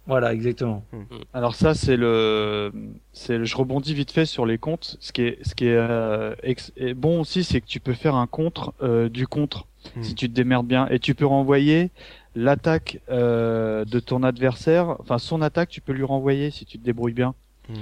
[0.07, 0.85] Voilà exactement.
[1.33, 2.71] Alors ça c'est le,
[3.11, 4.95] c'est le- je rebondis vite fait sur les comptes.
[5.01, 7.93] Ce qui est, ce qui est, euh, ex- est bon aussi, c'est que tu peux
[7.93, 9.65] faire un contre euh, du contre
[9.95, 10.03] Hmm.
[10.03, 11.91] si tu te démerdes bien, et tu peux renvoyer
[12.35, 14.95] l'attaque euh, de ton adversaire.
[14.99, 17.35] Enfin son attaque, tu peux lui renvoyer si tu te débrouilles bien.
[17.69, 17.73] Hmm.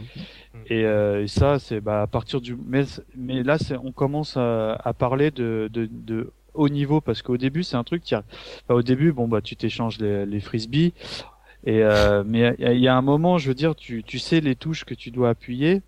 [0.69, 2.83] Et, euh, et ça c'est bah à partir du, mais,
[3.15, 7.37] mais là c'est, on commence à, à parler de, de, de haut niveau parce qu'au
[7.37, 8.23] début c'est un truc qui, a-
[8.67, 10.93] enfin, au début bon bah tu t'échanges les, les frisbees.
[11.65, 14.03] Et euh, mais il y a- il y, a un moment, je veux dire, tu,
[14.03, 15.81] tu sais les touches que tu dois appuyer.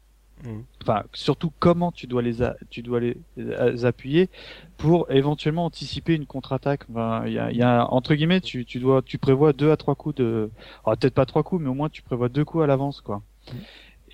[0.43, 0.63] Mhm.
[0.83, 4.29] Enfin, surtout comment tu dois les a- tu dois les, les appuyer
[4.77, 6.81] pour éventuellement anticiper une contre-attaque.
[6.91, 9.77] Enfin, il y a, y a entre guillemets, tu, tu dois tu prévois deux à
[9.77, 10.49] trois coups de,
[10.85, 13.21] alors, peut-être pas trois coups, mais au moins tu prévois deux coups à l'avance, quoi.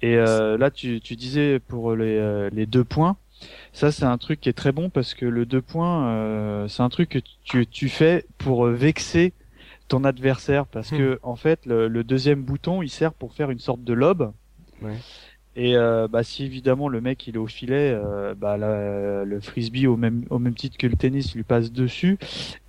[0.01, 3.15] Et euh, là, tu, tu disais pour les, euh, les deux points.
[3.73, 6.83] Ça, c'est un truc qui est très bon parce que le deux points, euh, c'est
[6.83, 9.33] un truc que tu, tu fais pour euh, vexer
[9.87, 10.97] ton adversaire parce Hmm.
[10.97, 14.31] que en fait, le, le deuxième bouton, il sert pour faire une sorte de lobe.
[14.81, 14.95] Ouais.
[15.55, 19.39] Et euh, bah, si évidemment le mec il est au filet, euh, bah, la- le
[19.39, 22.17] frisbee au même au même titre que le tennis lui passe dessus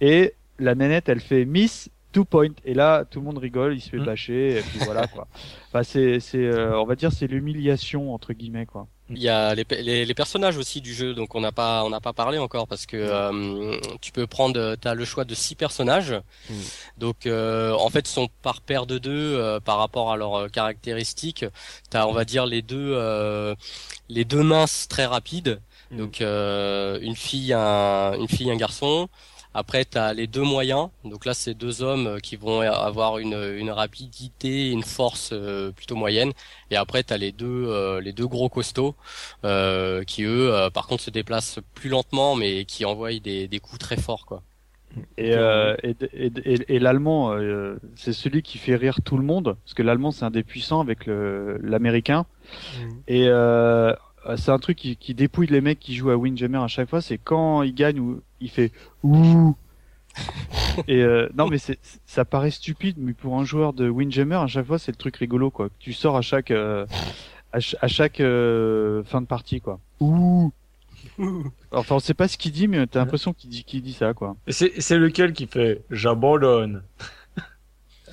[0.03, 3.81] et la nénette elle fait miss two point et là tout le monde rigole, il
[3.81, 4.05] se fait Mm.
[4.05, 5.29] bâcher et puis voilà quoi.
[5.73, 8.87] Bah c'est c'est euh, on va dire c'est l'humiliation entre guillemets quoi.
[9.11, 11.91] Il y a les, les, les personnages aussi du jeu, donc on n'a pas on
[11.91, 15.35] n'a pas parlé encore parce que euh, tu peux prendre, tu as le choix de
[15.35, 16.15] six personnages,
[16.49, 16.55] Mm.
[16.99, 20.35] donc euh, en fait ils sont par paire de deux euh, par rapport à leurs
[20.35, 21.45] euh, caractéristiques.
[21.91, 23.55] T'as on va dire les deux euh,
[24.09, 25.97] les deux minces très rapides, Mm.
[25.99, 29.09] donc euh, une fille un une fille un garçon.
[29.55, 30.89] Après, tu as les deux moyens.
[31.05, 35.33] Donc là, c'est deux hommes qui vont avoir une, une rapidité, une force
[35.77, 36.33] plutôt moyenne.
[36.71, 38.95] Et après, tu as les deux les deux gros costauds
[39.43, 43.97] qui eux, par contre, se déplacent plus lentement, mais qui envoient des, des coups très
[43.97, 44.43] forts, quoi.
[45.17, 49.57] Et, euh, et, et, et l'allemand, euh, c'est celui qui fait rire tout le monde,
[49.65, 52.27] parce que l'allemand c'est un des puissants avec l'américain.
[53.09, 53.93] Et euh,
[54.37, 57.01] c'est un truc qui, qui, dépouille les mecs qui jouent à Windjammer à chaque fois,
[57.01, 59.55] c'est quand il gagne ou il fait ouh.
[60.89, 64.47] et euh, non mais c'est ça paraît stupide, mais pour un joueur de Windjammer à
[64.47, 65.69] chaque fois c'est le truc rigolo quoi.
[65.79, 66.87] Tu sors à chaque euh,
[67.53, 69.81] à, à, chaque euh, fin de partie quoi.
[70.01, 70.53] Ouh.
[71.73, 74.15] Enfin, on sait pas ce qu'il dit, mais t'as l'impression qu'il dit, qu'il dit ça,
[74.15, 74.37] quoi.
[74.49, 76.83] C'est lequel qui fait j'abandonne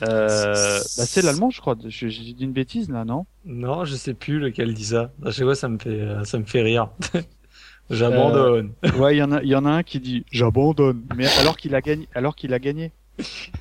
[0.03, 1.75] euh, bah c'est l'allemand, je crois.
[1.85, 3.25] J'ai dit une bêtise là, non?
[3.45, 5.11] Non, je sais plus lequel dit ça.
[5.25, 6.89] À chaque fois, ça me fait, ça me fait rire.
[7.89, 8.73] j'abandonne.
[8.85, 11.27] Euh, ouais, il y en a, il y en a un qui dit j'abandonne, mais
[11.39, 12.91] alors qu'il a gagné, alors qu'il a gagné.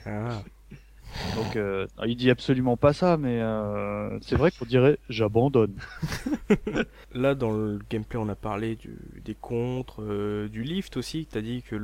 [0.07, 0.43] Ah.
[1.37, 5.75] Donc euh, il dit absolument pas ça, mais euh, c'est vrai qu'on dirait j'abandonne.
[7.15, 11.27] Là dans le gameplay on a parlé du, des contres, euh, du lift aussi.
[11.31, 11.77] T'as dit que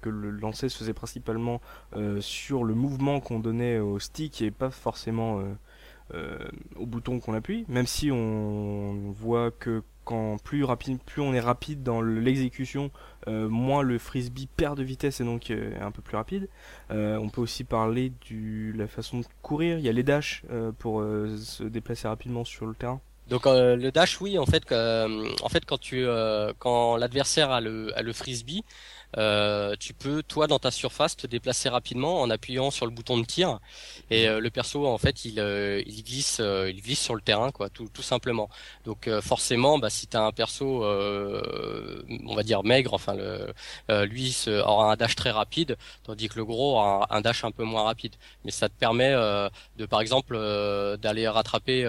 [0.00, 1.60] que le lancer se faisait principalement
[2.20, 5.42] sur le mouvement qu'on donnait au stick et pas forcément
[6.76, 7.64] au bouton qu'on appuie.
[7.68, 12.90] Même si on voit que quand plus rapide, plus on est rapide dans l'exécution,
[13.28, 16.48] euh, moins le frisbee perd de vitesse et donc euh, est un peu plus rapide.
[16.90, 19.78] Euh, on peut aussi parler de la façon de courir.
[19.78, 20.42] Il y a les dashs
[20.78, 23.00] pour se déplacer rapidement sur le terrain.
[23.28, 26.04] Donc le dash, oui, en fait, en fait quand tu,
[26.58, 28.64] quand l'adversaire a le, a le frisbee,
[29.18, 33.18] euh, tu peux toi dans ta surface te déplacer rapidement en appuyant sur le bouton
[33.18, 33.58] de tir.
[34.10, 37.50] Et euh, le perso en fait il, euh, il glisse il glisse sur le terrain
[37.50, 38.48] quoi tout, tout simplement.
[38.84, 43.52] Donc forcément bah, si tu as un perso on va dire maigre enfin le
[44.04, 47.64] lui aura un dash très rapide tandis que le gros aura un, dash un peu
[47.64, 48.14] moins rapide.
[48.44, 50.36] Mais ça te permet de par exemple
[51.00, 51.84] d'aller rattraper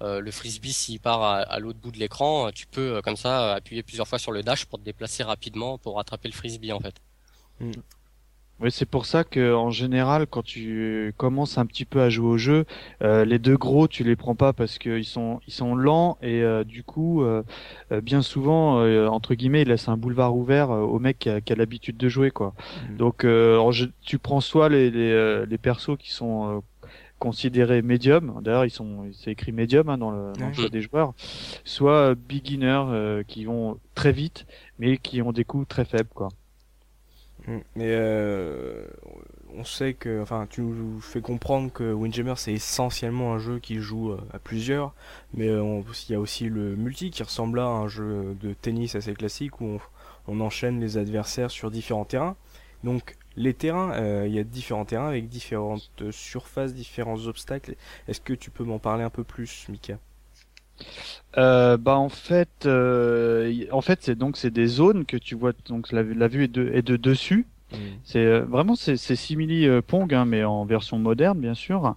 [0.00, 2.50] le frisbee s'il part à, à l'autre bout de l'écran.
[2.52, 5.96] Tu peux comme ça appuyer plusieurs fois sur le dash pour te déplacer rapidement pour
[5.96, 6.94] rattraper le frisbee en fait.
[7.60, 7.72] Mm.
[8.60, 12.28] Oui, c'est pour ça que en général, quand tu commences un petit peu à jouer
[12.28, 12.66] au jeu,
[13.02, 16.42] euh, les deux gros, tu les prends pas parce qu'ils sont ils sont lents et
[16.42, 17.42] euh, du coup, euh,
[18.02, 22.08] bien souvent, entre guillemets, ils laissent un boulevard ouvert au mec qui a, l'habitude de
[22.08, 22.54] jouer, quoi.
[22.90, 22.96] Mm.
[22.96, 23.26] Donc,
[24.02, 26.62] tu prends soit les, les, les persos qui sont
[27.18, 28.40] considérés médium.
[28.42, 31.12] D'ailleurs, ils sont, c'est écrit médium hein, dans le, dans choix des joueurs.
[31.64, 34.46] Soit beginners qui vont très vite,
[34.78, 36.28] mais qui ont des coups très faibles, quoi.
[37.46, 37.58] Mm.
[37.76, 38.86] Mais euh,
[39.54, 43.76] on sait que, enfin, tu nous fais comprendre que Windjammer c'est essentiellement un jeu qui
[43.76, 44.94] joue euh, à plusieurs,
[45.34, 48.94] mais euh, il y a aussi le multi qui ressemble à un jeu de tennis
[48.94, 49.78] assez classique où
[50.28, 52.36] on, enchaîne les adversaires sur différents terrains.
[52.82, 57.74] Donc les terrains, il y a différents terrains avec différentes surfaces, différents obstacles.
[58.08, 59.98] Est-ce que tu peux m'en parler un peu plus, Mika?
[61.36, 65.52] Euh, bah en fait, euh, en fait c'est donc c'est des zones que tu vois
[65.68, 67.46] donc la, la vue est de, est de dessus.
[67.72, 67.76] Mm.
[68.04, 71.82] C'est euh, vraiment c'est c'est simili euh, Pong hein, mais en version moderne bien sûr.
[71.82, 71.94] Mm.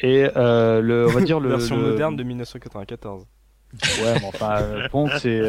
[0.00, 3.26] Et euh, le on va dire le version moderne de 1994.
[4.02, 4.58] Ouais, mais enfin
[4.90, 5.42] Pong c'est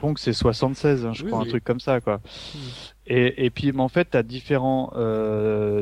[0.00, 2.16] Pong c'est 76 hein, je crois un truc comme ça quoi.
[2.16, 2.58] Mm.
[3.06, 4.92] Et et puis mais en fait tu as différents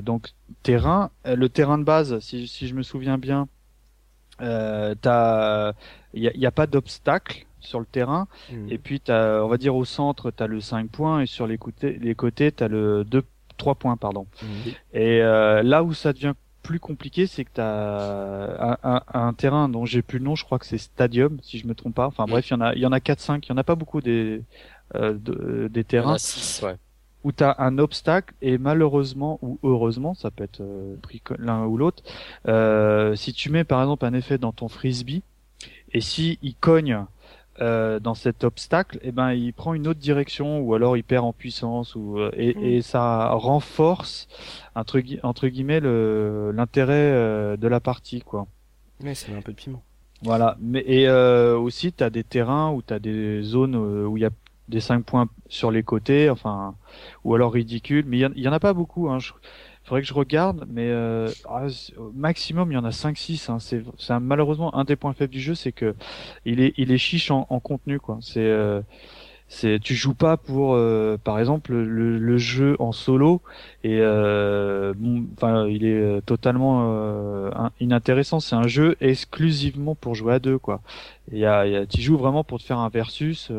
[0.02, 0.28] donc
[0.62, 3.48] terrains, le terrain de base si si je me souviens bien
[4.40, 5.72] euh,
[6.14, 8.28] il n'y a, y a, pas d'obstacle sur le terrain.
[8.50, 8.70] Hmm.
[8.70, 11.46] Et puis, as, on va dire au centre, tu as le 5 points et sur
[11.46, 13.22] les côtés, les côtés tu as le 2,
[13.56, 13.96] 3 points.
[13.96, 14.26] pardon.
[14.42, 14.68] Hmm.
[14.94, 19.32] Et euh, là où ça devient plus compliqué, c'est que tu as un, un, un,
[19.32, 21.94] terrain dont j'ai plus le nom, je crois que c'est Stadium, si je me trompe
[21.94, 22.06] pas.
[22.06, 22.30] Enfin hmm.
[22.30, 23.74] bref, il y en a, il y en a 4-5, il y en a pas
[23.74, 24.42] beaucoup des,
[24.94, 26.16] euh, de, des terrains.
[26.62, 26.76] ouais
[27.24, 31.64] où tu as un obstacle et malheureusement ou heureusement, ça peut être euh, pris l'un
[31.64, 32.02] ou l'autre,
[32.46, 35.22] euh, si tu mets par exemple un effet dans ton frisbee
[35.92, 37.04] et si il cogne
[37.60, 41.02] euh, dans cet obstacle, et eh ben il prend une autre direction ou alors il
[41.02, 42.64] perd en puissance ou euh, et, mm.
[42.64, 44.28] et, ça renforce
[44.76, 48.46] entre, entre guillemets l'intérêt de la partie quoi.
[49.00, 49.82] Mais c'est un peu de piment.
[50.22, 54.20] Voilà, mais et aussi tu as des terrains où tu as des zones où il
[54.20, 54.30] y a
[54.68, 56.74] des 5 points sur les côtés, enfin,
[57.24, 58.04] ou alors ridicule.
[58.06, 59.08] Mais il y, en a pas beaucoup.
[59.10, 59.18] Hein.
[59.84, 63.50] faudrait que je regarde, mais euh, ah, au maximum il y en a 5-6.
[63.50, 63.58] Hein.
[63.60, 63.82] C'est,
[64.20, 65.94] malheureusement un des points faibles du jeu, c'est que
[66.44, 68.18] il est, il est chiche en, en contenu quoi.
[68.20, 68.40] C'est,
[69.64, 73.40] euh, tu joues pas pour, euh, par exemple, le, le, jeu en solo
[73.82, 74.92] et euh,
[75.36, 77.50] enfin, il est totalement
[77.80, 78.40] inintéressant.
[78.40, 80.58] C'est un jeu exclusivement pour jouer à deux
[81.32, 83.50] y a, y a, tu joues vraiment pour te faire un versus.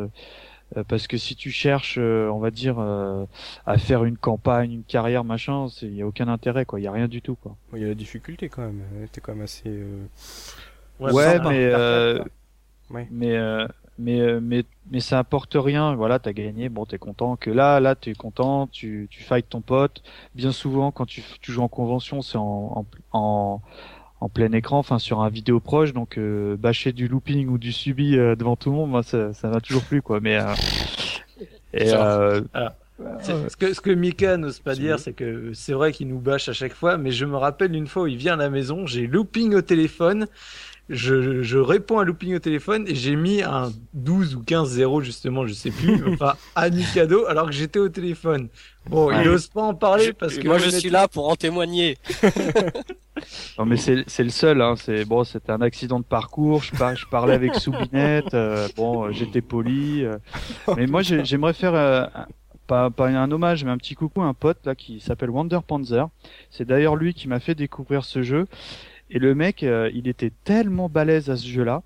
[0.77, 3.25] Euh, parce que si tu cherches, euh, on va dire, euh,
[3.65, 6.79] à faire une campagne, une carrière, machin, il y a aucun intérêt, quoi.
[6.79, 7.55] Il y a rien du tout, quoi.
[7.73, 8.81] Il y a la difficulté quand même.
[9.11, 9.69] T'es quand même assez.
[9.69, 10.05] euh,
[10.99, 12.23] Ouais, mais euh,
[12.89, 13.09] Ouais.
[13.09, 15.95] mais euh, mais euh, mais mais ça apporte rien.
[15.95, 17.35] Voilà, t'as gagné, bon, t'es content.
[17.37, 18.67] Que là, là, t'es content.
[18.67, 20.03] Tu tu fights ton pote.
[20.35, 23.61] Bien souvent, quand tu tu joues en convention, c'est en en, en
[24.21, 27.71] en plein écran, enfin sur un vidéo proche, donc euh, bâcher du looping ou du
[27.71, 30.19] subi euh, devant tout le monde, moi ça ça m'a toujours plu quoi.
[30.19, 30.53] Mais euh,
[31.73, 32.41] et euh,
[33.21, 36.19] C'est- Ce que, ce que Mika n'ose pas dire, c'est que c'est vrai qu'il nous
[36.19, 38.49] bâche à chaque fois, mais je me rappelle une fois où il vient à la
[38.49, 40.27] maison, j'ai looping au téléphone,
[40.89, 45.45] je, je réponds à looping au téléphone et j'ai mis un 12 ou 15-0 justement,
[45.45, 48.49] je sais plus, enfin à Mikado alors que j'étais au téléphone.
[48.89, 49.21] Bon, Ouais.
[49.21, 51.97] il ose pas en parler Je- parce que moi, je suis là pour en témoigner.
[53.57, 56.71] Non mais c'est c'est le seul hein, c'est bon c'était un accident de parcours, je,
[56.73, 60.17] par- je parlais avec Soubinette, euh, bon euh, j'étais poli euh.
[60.77, 62.27] mais moi j'ai- j'aimerais faire euh, un-
[62.65, 65.59] pas pas un hommage mais un petit coucou à un pote là qui s'appelle Wonder
[65.67, 66.07] Panzer.
[66.49, 68.45] C'est d'ailleurs lui qui m'a fait découvrir ce jeu
[69.09, 71.83] et le mec euh, il était tellement balèze à ce jeu-là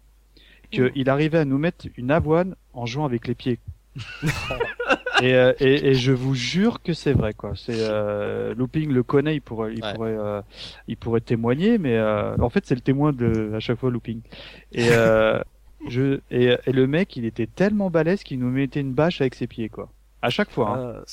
[0.71, 3.59] que il arrivait à nous mettre une avoine en jouant avec les pieds.
[5.21, 7.53] et, euh, et, et je vous jure que c'est vrai quoi.
[7.55, 9.93] C'est euh, Looping le connaît, il pourrait, il Ouais.
[9.93, 10.41] pourrait, euh,
[10.87, 14.21] il pourrait témoigner, mais euh, en fait c'est le témoin de à chaque fois Looping.
[14.71, 15.39] Et euh,
[15.89, 19.35] je et, et le mec il était tellement balèze qu'il nous mettait une bâche avec
[19.35, 19.89] ses pieds quoi.
[20.21, 20.77] À chaque fois.
[20.77, 21.03] hein.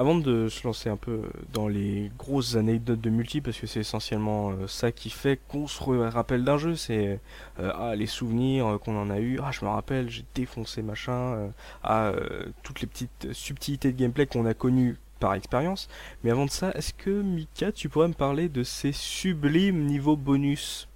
[0.00, 3.80] Avant de se lancer un peu dans les grosses anecdotes de multi, parce que c'est
[3.80, 7.20] essentiellement euh, ça qui fait qu'on se rappelle d'un jeu, c'est
[7.58, 10.80] euh, ah, les souvenirs euh, qu'on en a eu, ah je me rappelle, j'ai défoncé
[10.80, 11.50] machin,
[11.82, 15.86] ah euh, toutes les petites subtilités de gameplay qu'on a connues par expérience.
[16.24, 20.16] Mais avant de ça, est-ce que Mika, tu pourrais me parler de ces sublimes niveaux
[20.16, 20.88] bonus?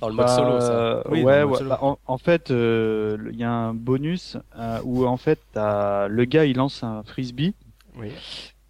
[0.00, 0.72] Dans le mode Bah, solo, ça.
[0.72, 1.70] euh, Oui, ouais, ouais, solo.
[1.70, 6.08] bah, en, en fait, euh, il y a un bonus euh, où en fait t'as-
[6.08, 7.54] le gars il lance un frisbee
[7.98, 8.08] Oui.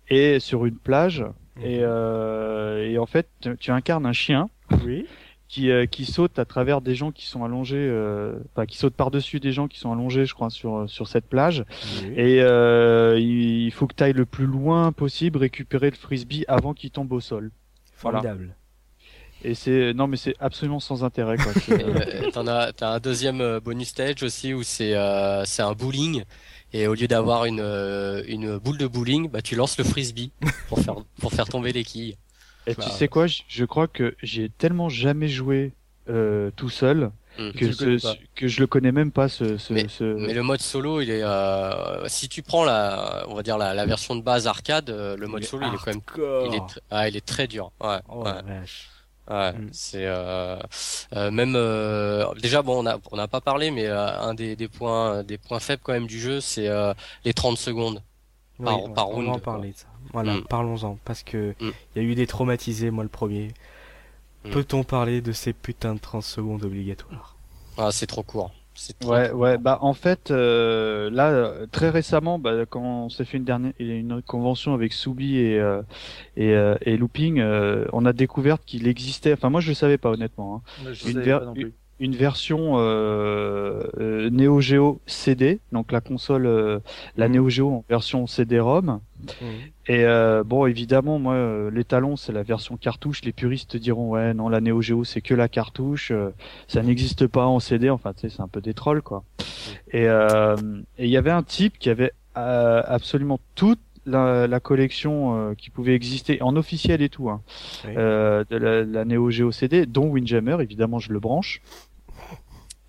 [0.08, 1.20] et sur une plage
[1.56, 1.64] Mhm.
[1.64, 3.28] et, euh, et en fait
[3.60, 4.48] tu, incarnes un chien
[4.84, 5.06] Oui.
[5.48, 8.94] qui euh, qui saute à travers des gens qui sont allongés, euh, enfin qui saute
[8.94, 11.64] par dessus des gens qui sont allongés, je crois, sur sur cette plage.
[12.02, 12.12] Oui.
[12.16, 16.74] Et euh, il faut que tu ailles le plus loin possible récupérer le frisbee avant
[16.74, 17.50] qu'il tombe au sol.
[18.00, 18.22] voilà.
[19.44, 21.52] Et c'est non mais c'est absolument sans intérêt quoi.
[21.70, 25.62] Euh, euh, T'en as, t'as un deuxième euh, bonus stage aussi où c'est euh, c'est
[25.62, 26.24] un bowling
[26.72, 30.32] et au lieu d'avoir une euh, une boule de bowling, bah tu lances le frisbee
[30.68, 32.16] pour faire pour faire tomber les quilles.
[32.66, 35.72] Et Bah, tu sais quoi, je, je crois que j'ai tellement jamais joué
[36.08, 37.52] euh, tout seul Mm.
[37.52, 41.00] que, ce- que je le connais même pas ce, ce, ce- Mais le mode solo,
[41.00, 44.48] il est euh, si tu prends la on va dire la, la version de base
[44.48, 47.24] arcade, le mode Il est solo il est quand même il est ah, il est
[47.24, 47.70] très dur.
[47.80, 47.98] Ouais.
[48.08, 48.32] Oh ouais.
[48.44, 48.88] vache.
[49.30, 49.68] Ouais, Mm.
[49.72, 50.58] c'est euh,
[51.14, 54.56] euh, même euh, déjà bon on a on n'a pas parlé mais euh, un des,
[54.56, 58.02] des points des points faibles quand même du jeu c'est euh, les 30 secondes.
[58.64, 59.86] Par- Oui, par on va en round, parler de ça.
[60.14, 60.44] Voilà, Mm.
[60.48, 61.72] parlons-en, parce que il Mm.
[61.96, 63.52] y a eu des traumatisés, moi le premier.
[64.50, 67.36] Peut-on parler de ces putains de 30 secondes obligatoires?
[67.76, 68.50] Ah c'est trop court.
[69.04, 73.44] Ouais, ouais, bah en fait, euh, là, très récemment, bah, quand on s'est fait une
[73.44, 75.82] dernière, une convention avec Soubi et euh,
[76.36, 79.32] et, euh, et Looping, euh, on a découvert qu'il existait.
[79.32, 80.56] Enfin, moi, je le savais pas honnêtement.
[80.56, 81.74] hein, Moi, je Une savais ver- pas non plus.
[82.00, 86.78] Une version euh, euh, Neo Geo CD, donc la console, euh,
[87.16, 87.34] la Mhm.
[87.34, 89.00] Neo Geo en version CD-ROM.
[89.88, 93.22] Et euh, bon, évidemment, moi, euh, les talons, c'est la version cartouche.
[93.24, 96.10] Les puristes diront, ouais, non, la Neo Geo, c'est que la cartouche.
[96.12, 96.30] euh,
[96.68, 97.90] ça n'existe pas en CD.
[97.90, 99.24] Enfin, tu sais, c'est un peu des trolls, quoi.
[99.92, 100.56] Et euh,
[100.98, 105.54] et il y avait un type qui avait euh, absolument toute la, la collection euh,
[105.54, 107.42] qui pouvait exister en officiel et tout, hein,
[107.86, 107.92] Oui.
[107.98, 110.56] euh, de la, la Neo Geo CD, dont Windjammer.
[110.60, 111.60] Évidemment, je le branche.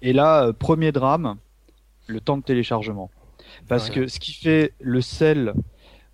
[0.01, 1.35] Et là, euh, premier drame,
[2.07, 3.09] le temps de téléchargement.
[3.67, 5.53] Parce que ce qui fait le sel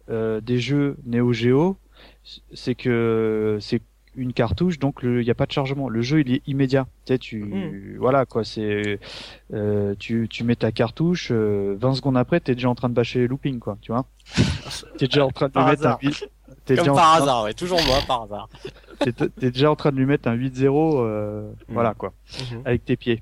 [0.09, 1.77] euh, des jeux Neo Geo,
[2.53, 3.81] c'est que c'est
[4.15, 5.89] une cartouche, donc il n'y a pas de chargement.
[5.89, 6.87] Le jeu, il est immédiat.
[7.05, 7.97] Tu sais, tu, Mhm.
[7.97, 8.99] voilà quoi, c'est,
[9.53, 12.93] euh, tu, tu mets ta cartouche, euh, 20 secondes après, t'es déjà en train de
[12.93, 14.05] bâcher les loopings, quoi, tu vois.
[14.97, 15.99] T'es déjà en train de lui Par mettre un hasard.
[16.01, 16.29] 8
[16.63, 18.49] T'es Comme par train- hasard, ouais, toujours moi par hasard.
[18.99, 19.11] t'es-
[19.51, 22.13] déjà en train de lui mettre un 8-0, euh, voilà quoi,
[22.51, 22.61] Mhm.
[22.65, 23.21] avec tes pieds.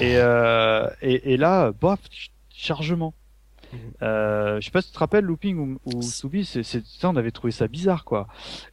[0.00, 3.14] Et, euh, et, et là, bof, ch- chargement.
[3.72, 3.78] Mhm.
[4.02, 7.16] Euh, je sais pas si tu te rappelles, Looping ou, ou Soubi, c'est, ça, on
[7.16, 8.28] avait trouvé ça bizarre, quoi.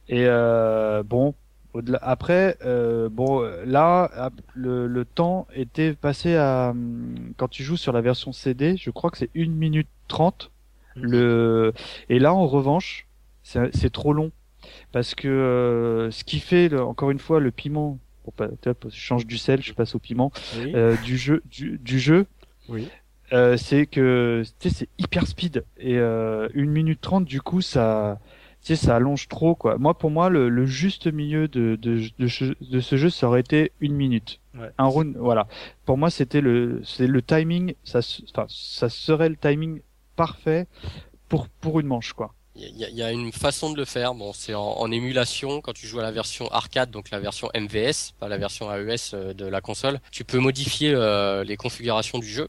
[0.08, 1.34] Et euh, bon,
[1.72, 7.76] au-delà, après, euh, bon, là, le, le temps était passé à, hum, quand tu joues
[7.76, 10.50] sur la version CD, je crois que c'est 1 minute 30.
[10.96, 11.72] Le,
[12.08, 13.08] et là, en revanche,
[13.42, 14.30] c'est, c'est trop long.
[14.92, 19.26] Parce que euh, ce qui fait, encore une fois, le piment, pour pas, je change
[19.26, 20.72] du sel, je passe au piment, Oui.
[20.74, 22.26] euh, du jeu, du, du jeu,
[22.68, 22.88] oui.
[23.32, 27.60] euh, c'est que tu sais, c'est hyper speed et euh, une minute trente du coup
[27.60, 28.18] ça
[28.62, 29.76] tu sais ça allonge trop quoi.
[29.76, 33.26] Moi pour moi le, le juste milieu de de, de, ce- de ce jeu ça
[33.28, 34.40] aurait été une minute.
[34.54, 34.70] Ouais.
[34.78, 35.46] Un round voilà.
[35.84, 39.80] Pour moi c'était le c'est le timing ça enfin ça serait le timing
[40.16, 40.66] parfait
[41.28, 42.32] pour pour une manche quoi.
[42.56, 44.14] Il y, a- il y a une façon de le faire.
[44.14, 47.50] Bon, c'est en, en émulation quand tu joues à la version arcade, donc la version
[47.54, 50.00] MVS, pas la version AES euh, de la console.
[50.12, 52.48] Tu peux modifier euh, les configurations du jeu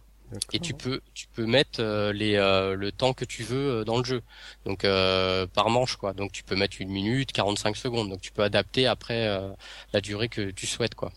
[0.54, 3.84] et tu peux tu peux mettre euh, les euh, le temps que tu veux euh,
[3.84, 4.22] dans le jeu.
[4.66, 6.14] Donc euh, par manche quoi.
[6.14, 8.10] Donc tu peux mettre une minute, 45 secondes.
[8.10, 9.50] Donc tu peux adapter après euh,
[9.94, 11.12] la durée que tu souhaites quoi.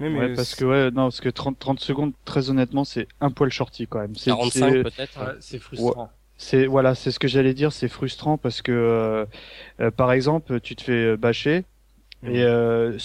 [0.00, 3.06] Mais, mais Ouais, parce que ouais non parce que 30 30 secondes très honnêtement c'est
[3.20, 4.16] un poil shorty quand même.
[4.16, 5.18] C'est 45 c'est- peut-être.
[5.20, 6.10] Ouais, c'est frustrant.
[6.42, 9.26] C'est voilà, c'est ce que j'allais dire, c'est frustrant parce que euh,
[9.80, 11.64] euh, par exemple, tu te fais euh, bâcher
[12.22, 12.34] Mhm.
[12.34, 12.98] et, euh,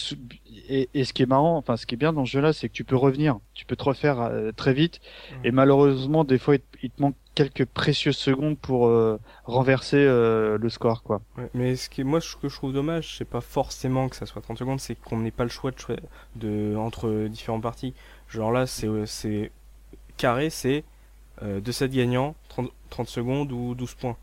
[0.70, 2.70] et et ce qui est marrant, enfin ce qui est bien dans ce jeu-là, c'est
[2.70, 5.00] que tu peux revenir, tu peux te refaire euh, très vite
[5.32, 5.46] Mhm.
[5.46, 9.98] et malheureusement des fois il, te- il te manque quelques précieuses secondes pour euh, renverser
[10.00, 11.22] euh, le score quoi.
[11.38, 14.26] Ouais, mais ce qui moi ce que je trouve dommage, c'est pas forcément que ça
[14.26, 15.98] soit 30 secondes, c'est qu'on n'ait pas le choix de,
[16.36, 17.94] de entre différentes parties.
[18.30, 19.52] Genre là, c'est c'est
[20.18, 20.84] carré, c'est
[21.42, 24.18] 2 sets gagnants, 30, 30 secondes ou 12 points.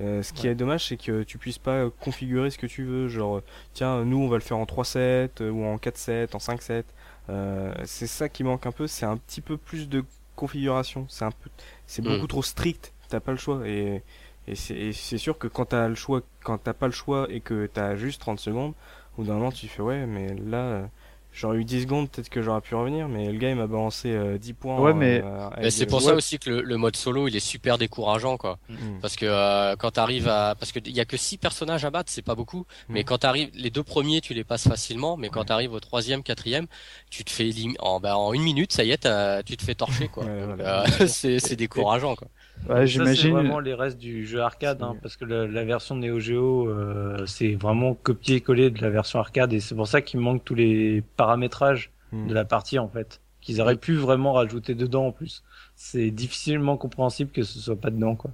[0.00, 3.06] Euh, ce qui est dommage, c'est que tu puisses pas configurer ce que tu veux.
[3.08, 3.42] Genre,
[3.74, 6.38] tiens, nous on va le faire en 3 sets, euh, ou en 4 sets, en
[6.40, 6.84] 5 sets.
[7.30, 10.04] Euh, c'est ça qui manque un peu, c'est un petit peu plus de
[10.36, 11.06] configuration.
[11.08, 11.48] C'est un peu,
[11.86, 12.08] c'est Mm.
[12.08, 12.92] beaucoup trop strict.
[13.08, 13.62] T'as pas le choix.
[13.68, 14.02] Et,
[14.48, 17.66] et c'est sûr que quand t'as le choix, quand t'as pas le choix et que
[17.72, 18.74] t'as juste 30 secondes,
[19.16, 20.88] au bout d'un moment tu fais ouais, mais là,
[21.34, 24.10] j'aurais eu 10 secondes, peut-être que j'aurais pu revenir, mais le gars il m'a balancé
[24.12, 24.80] euh, 10 points.
[24.80, 26.06] Ouais, mais- euh, Mais c'est pour ouais.
[26.06, 28.58] ça aussi que le, le mode solo il est super décourageant quoi.
[28.68, 29.00] Mm.
[29.02, 31.90] Parce que euh, quand t'arrives à, parce que il y a que six personnages à
[31.90, 32.64] battre, c'est pas beaucoup.
[32.88, 33.04] Mais Mhm.
[33.06, 35.46] quand t'arrives, les deux premiers tu les passes facilement, mais quand Ouais.
[35.46, 36.66] t'arrives au troisième, quatrième,
[37.10, 39.74] tu te fais en, bah, en une minute, ça y est, t'as- tu te fais
[39.74, 40.24] torcher quoi.
[40.24, 42.28] Ouais, euh, c'est c'est décourageant quoi.
[42.68, 43.30] Ouais, Ça, c'est j'imagine.
[43.30, 47.26] vraiment les restes du jeu arcade, hein, parce que la, la version Neo Geo, euh,
[47.26, 51.02] c'est vraiment copié-collé de la version arcade, et c'est pour ça qu'il manque tous les
[51.16, 52.28] paramétrages Mm.
[52.28, 55.42] de la partie en fait, qu'ils auraient pu vraiment rajouter dedans en plus.
[55.74, 58.30] C'est difficilement compréhensible que ce soit pas dedans quoi.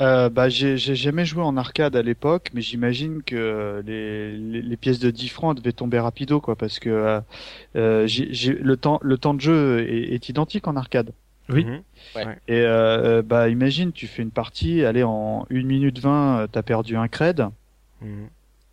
[0.00, 4.60] Euh, bah j'ai j'ai jamais joué en arcade à l'époque, mais j'imagine que les, les,
[4.62, 7.20] les pièces de 10 francs devaient tomber rapido quoi, parce que euh,
[7.76, 11.12] euh, j'ai j'ai- le temps le temps de jeu est, est identique en arcade.
[11.48, 11.64] Oui.
[11.64, 11.82] Mhm.
[12.48, 16.62] Et euh, bah imagine, tu fais une partie, allez en 1 minute 20, euh, t'as
[16.62, 17.46] perdu un cred.
[18.00, 18.28] Mhm.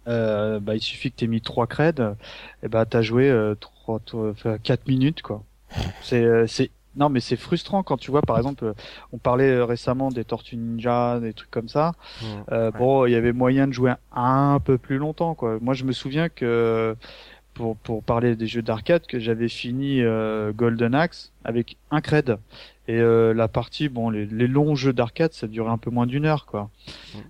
[0.07, 2.15] Euh, bah il suffit que t'aies mis 3 creds,
[2.63, 3.99] et bah t'as joué euh, 3,
[4.63, 5.43] 4 minutes quoi.
[6.01, 8.73] C'est euh, c'est non mais c'est frustrant quand tu vois par exemple, euh,
[9.13, 11.93] on parlait récemment des Tortues Ninja, des trucs comme ça.
[12.21, 12.27] Mhm.
[12.51, 12.77] Euh, Ouais.
[12.79, 15.59] Bon, il y avait moyen de jouer un peu plus longtemps, quoi.
[15.61, 16.95] Moi, je me souviens que
[17.59, 22.37] pour pour parler des jeux d'arcade, que j'avais fini euh, Golden Axe avec un cred.
[22.87, 26.07] Et euh, la partie, bon, les, les longs jeux d'arcade, ça durait un peu moins
[26.07, 26.69] d'une heure, quoi.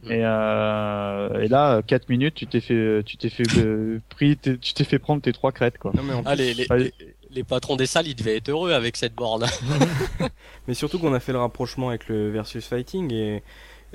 [0.06, 0.12] Mhm.
[0.12, 4.58] Et, euh, et là, 4 minutes, tu t'es fait, tu t'es fait euh, pris, t'es-
[4.58, 5.92] tu t'es fait prendre tes trois crêtes, quoi.
[5.96, 6.78] Non, mais, en Ah, plus- les, les, Ouais.
[6.80, 6.94] les,
[7.32, 9.46] les patrons des salles, ils devaient être heureux avec cette borne.
[10.68, 13.44] mais surtout qu'on a fait le rapprochement avec le versus fighting et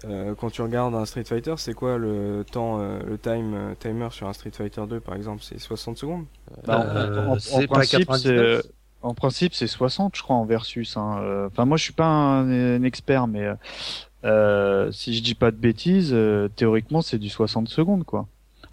[0.04, 3.74] euh, quand tu regardes un Street Fighter, c'est quoi le temps, euh, le time euh,
[3.78, 5.42] timer sur un Street Fighter 2 par exemple?
[5.42, 6.24] C'est 60 secondes?
[6.66, 8.62] Bah, en- Euh, principe, 99?
[8.62, 8.70] c'est
[9.02, 10.96] en principe c'est 60, je crois, en versus.
[10.96, 11.18] hein.
[11.22, 13.46] Euh, Enfin, moi, je suis pas un, un expert, mais
[14.92, 18.26] si je dis pas de bêtises, euh, théoriquement, c'est du 60 secondes, quoi.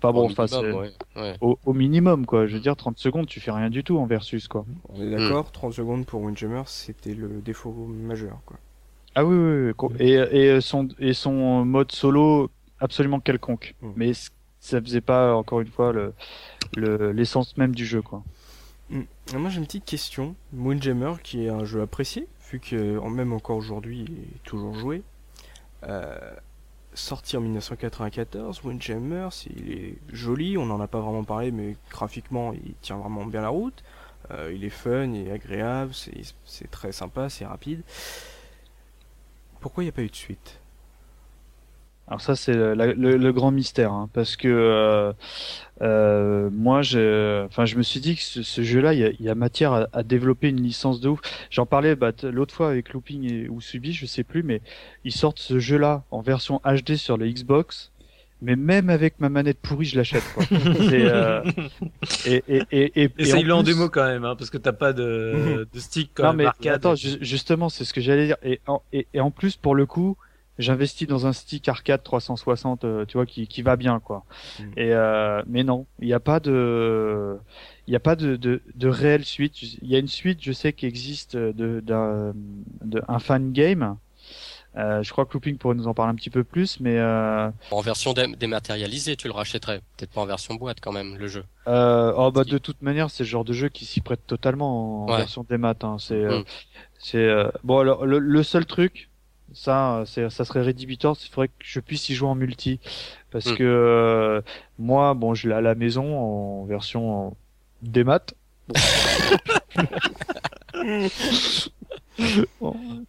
[0.04, 1.36] Enfin bon, Au minimum, c'est ouais, ouais.
[1.42, 2.48] au, au minimum, quoi.
[2.48, 4.66] Je veux dire, 30 secondes, tu fais rien du tout en versus, quoi.
[4.90, 8.58] On est d'accord 30 secondes pour Windjammer, c'était le défaut majeur quoi.
[9.16, 9.96] Ah oui, oui, oui.
[10.00, 10.14] Et,
[10.56, 13.76] et son et son mode solo absolument quelconque.
[13.96, 14.12] Mais
[14.60, 16.14] ça faisait pas encore une fois le
[16.76, 18.24] le- l'essence même du jeu, quoi.
[18.90, 19.02] Mm.
[19.38, 20.36] Moi j'ai une petite question.
[20.54, 25.04] Windjammer qui est un jeu apprécié, vu que même encore aujourd'hui il est toujours joué.
[25.84, 26.18] Euh,
[26.94, 32.54] sorti en 1994, Windjammer, il est joli, on n'en a pas vraiment parlé, mais graphiquement
[32.54, 33.84] il tient vraiment bien la route.
[34.32, 35.94] Euh, il est fun, il est agréable,
[36.46, 37.82] c'est très sympa, c'est rapide.
[39.62, 40.60] Pourquoi il n'y a pas eu de suite?
[42.08, 45.14] Alors ça c'est le, le- le grand mystère, hein, parce que euh,
[45.82, 49.88] euh, moi, je, enfin, je me suis dit que ce, jeu-là, il y a, matière
[49.94, 51.22] à, développer une licence de ouf.
[51.50, 54.62] J'en parlais bah, l'autre fois avec Looping ou Subi, je sais plus, mais
[55.06, 57.92] ils sortent ce jeu-là en version HD sur les Xbox.
[58.42, 60.24] Mais même avec ma manette pourrie, je l'achète.
[60.34, 60.44] quoi.
[60.50, 61.44] C'est, euh,
[62.26, 64.74] et, et, et, et, et Essaye-le en plus- démo quand même, hein, parce que t'as
[64.74, 66.74] pas de, de stick comme non mais arcade.
[66.74, 68.38] attends, ju- justement, c'est ce que j'allais dire.
[68.44, 70.18] Et en, et, et en plus, pour le coup,
[70.58, 74.26] j'investis dans un stick arcade 360, euh, tu vois, qui, qui va bien, quoi.
[74.60, 74.64] Mm.
[74.78, 77.38] Et euh, mais non, il n'y a pas de,
[77.88, 79.62] il n'y a pas de, de, de réelle suite.
[79.62, 82.34] Il y a une suite, je sais, qui existe de d'un
[82.84, 83.98] de, un fan game.
[84.78, 87.50] Euh, je crois que Looping pourrait nous en parler un petit peu plus, mais euh...
[87.72, 89.82] en version dé dématérialisée, tu le rachèterais.
[89.98, 91.44] Peut-être pas en version boîte quand même, le jeu.
[91.68, 95.04] Euh, oh bah de toute manière, c'est le genre de jeu qui s'y prête totalement
[95.04, 95.18] en Ouais.
[95.18, 95.76] version démat.
[95.84, 95.98] Hein.
[96.00, 96.44] C'est euh, Mm.
[97.00, 99.10] c'est euh, bon alors le, le seul truc,
[99.54, 102.80] ça c'est ça serait rédhibitoire, il faudrait que je puisse y jouer en multi
[103.30, 103.56] parce Mm.
[103.58, 104.42] que euh,
[104.80, 107.36] moi bon je l'ai à la maison en version
[107.82, 108.22] démat.
[108.70, 108.76] Bon.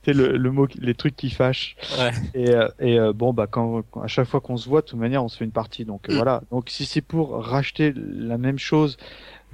[0.05, 1.76] c'est le, le mot, les trucs qui fâchent.
[1.99, 2.11] Ouais.
[2.35, 4.87] Et, euh, et euh, bon bah quand, quand- à chaque fois qu'on se voit, de
[4.87, 5.85] toute manière, on se fait une partie.
[5.85, 6.16] Donc euh, Mm.
[6.16, 6.43] voilà.
[6.51, 8.97] Donc si c'est pour racheter la même chose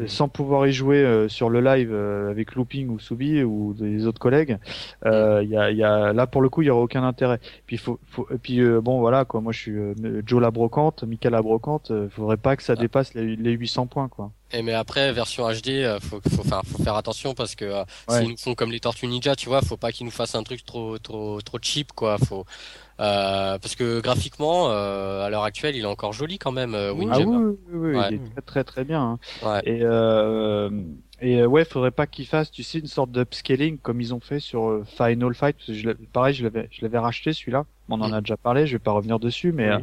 [0.07, 4.07] sans pouvoir y jouer euh, sur le live euh, avec Looping ou Soubi ou des
[4.07, 4.59] autres collègues,
[5.07, 7.41] euh, il y, a, y a là pour le coup il y aura aucun intérêt.
[7.67, 9.41] Puis faut, faut et puis euh, bon voilà quoi.
[9.41, 11.91] Moi je suis euh, Joe la brocante, Mika la brocante.
[11.91, 14.31] euh, faudrait pas que ça dépasse les, les 800 points quoi.
[14.51, 17.85] Et mais après version HD, euh, faut faut faire faut faire attention parce que euh,
[18.09, 18.21] Ouais.
[18.21, 20.43] s'ils nous font comme les Tortues Ninja, tu vois, faut pas qu'ils nous fassent un
[20.43, 22.17] truc trop trop trop cheap quoi.
[22.19, 22.45] Faut
[23.01, 26.91] euh, parce que graphiquement euh, à l'heure actuelle, il est encore joli quand même euh,
[26.91, 27.37] Ah Windjammer.
[27.37, 28.09] oui, oui, oui, oui, Ouais.
[28.11, 29.03] il est très très très bien.
[29.03, 29.19] hein.
[29.47, 29.61] Ouais.
[29.67, 30.71] Et euh,
[31.21, 34.21] et euh, ouais, faudrait pas qu'ils fassent, tu sais, une sorte d'upscaling comme ils ont
[34.21, 35.57] fait sur Final Fight.
[35.57, 37.65] Parce que je pareil, je l'avais, je l'avais racheté celui-là.
[37.91, 38.15] On en Mm.
[38.15, 38.67] a déjà parlé.
[38.67, 39.83] Je vais pas revenir dessus, mais Oui.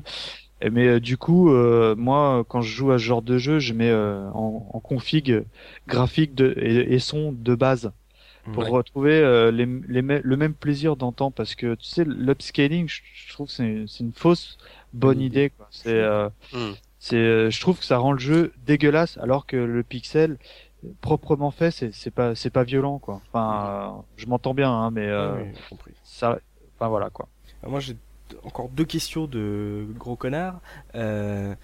[0.61, 3.59] Et- mais euh, du coup, euh, moi, quand je joue à ce genre de jeu,
[3.59, 5.43] je mets euh, en, en config
[5.87, 7.91] graphique de, et, et son de base
[8.51, 8.69] pour Ouais.
[8.69, 11.31] retrouver euh, les, les, le même plaisir d'antan.
[11.31, 14.57] Parce que tu sais, l'upscaling, je, je trouve que c'est c'est une fausse
[14.93, 15.51] bonne idée.
[15.51, 15.67] Quoi.
[15.71, 16.75] C'est euh, Hmm.
[16.99, 20.37] c'est, euh, je trouve que ça rend le jeu dégueulasse, alors que le pixel
[21.01, 23.21] proprement fait, c'est c'est pas c'est pas violent quoi.
[23.33, 25.53] Enfin, euh, je m'entends bien, hein, mais euh, Ah oui,
[26.03, 26.39] ça,
[26.75, 27.29] enfin voilà quoi.
[27.63, 27.95] Ah, Moi, j'ai
[28.43, 30.59] encore deux questions de gros connard.
[30.95, 31.55] Euh,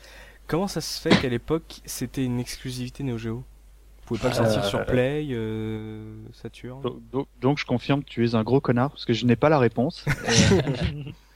[0.47, 3.35] comment ça se fait qu'à l'époque, c'était une exclusivité Neo Geo?
[3.37, 6.81] Vous pouvez pas le sortir Euh, sur Play, euh, Saturn?
[6.81, 9.35] Donc, donc- donc, je confirme que tu es un gros connard parce que je n'ai
[9.37, 10.03] pas la réponse.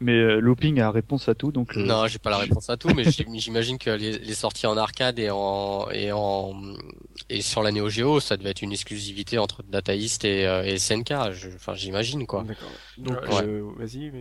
[0.00, 1.76] Mais euh, Looping a réponse à tout, donc.
[1.76, 4.66] euh, Non, j'ai pas la réponse à tout, mais j'im- j'imagine que les, les sorties
[4.66, 6.54] en arcade et en et en
[7.30, 10.64] et sur la Neo Geo, ça devait être une exclusivité entre Data East et, euh,
[10.64, 11.30] et SNK.
[11.32, 12.42] Je- Enfin, j'imagine quoi.
[12.42, 12.68] D'accord.
[12.98, 13.44] Donc, Ouais.
[13.44, 14.12] euh, vas-y,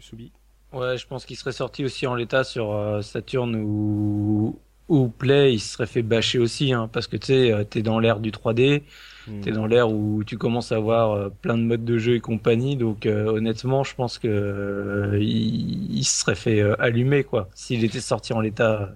[0.00, 0.32] Soubi.
[0.72, 4.58] Ouais, je pense qu'il serait sorti aussi en l'état sur euh, Saturn ou
[4.88, 7.98] ou Play, il se serait fait bâcher aussi, hein, parce que tu sais, t'es dans
[7.98, 8.82] l'ère du 3D,
[9.26, 9.40] Hmm.
[9.40, 12.20] t'es dans l'ère où tu commences à avoir euh, plein de modes de jeu et
[12.20, 17.22] compagnie, donc euh, honnêtement, je pense que euh, il, il se serait fait euh, allumer
[17.24, 18.94] quoi, s'il était sorti en l'état.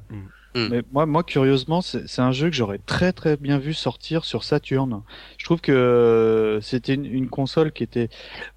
[0.69, 4.43] Mais moi, moi, curieusement, c'est un jeu que j'aurais très très bien vu sortir sur
[4.43, 5.03] Saturn.
[5.39, 8.09] Je trouve que c'était une, une console qui était.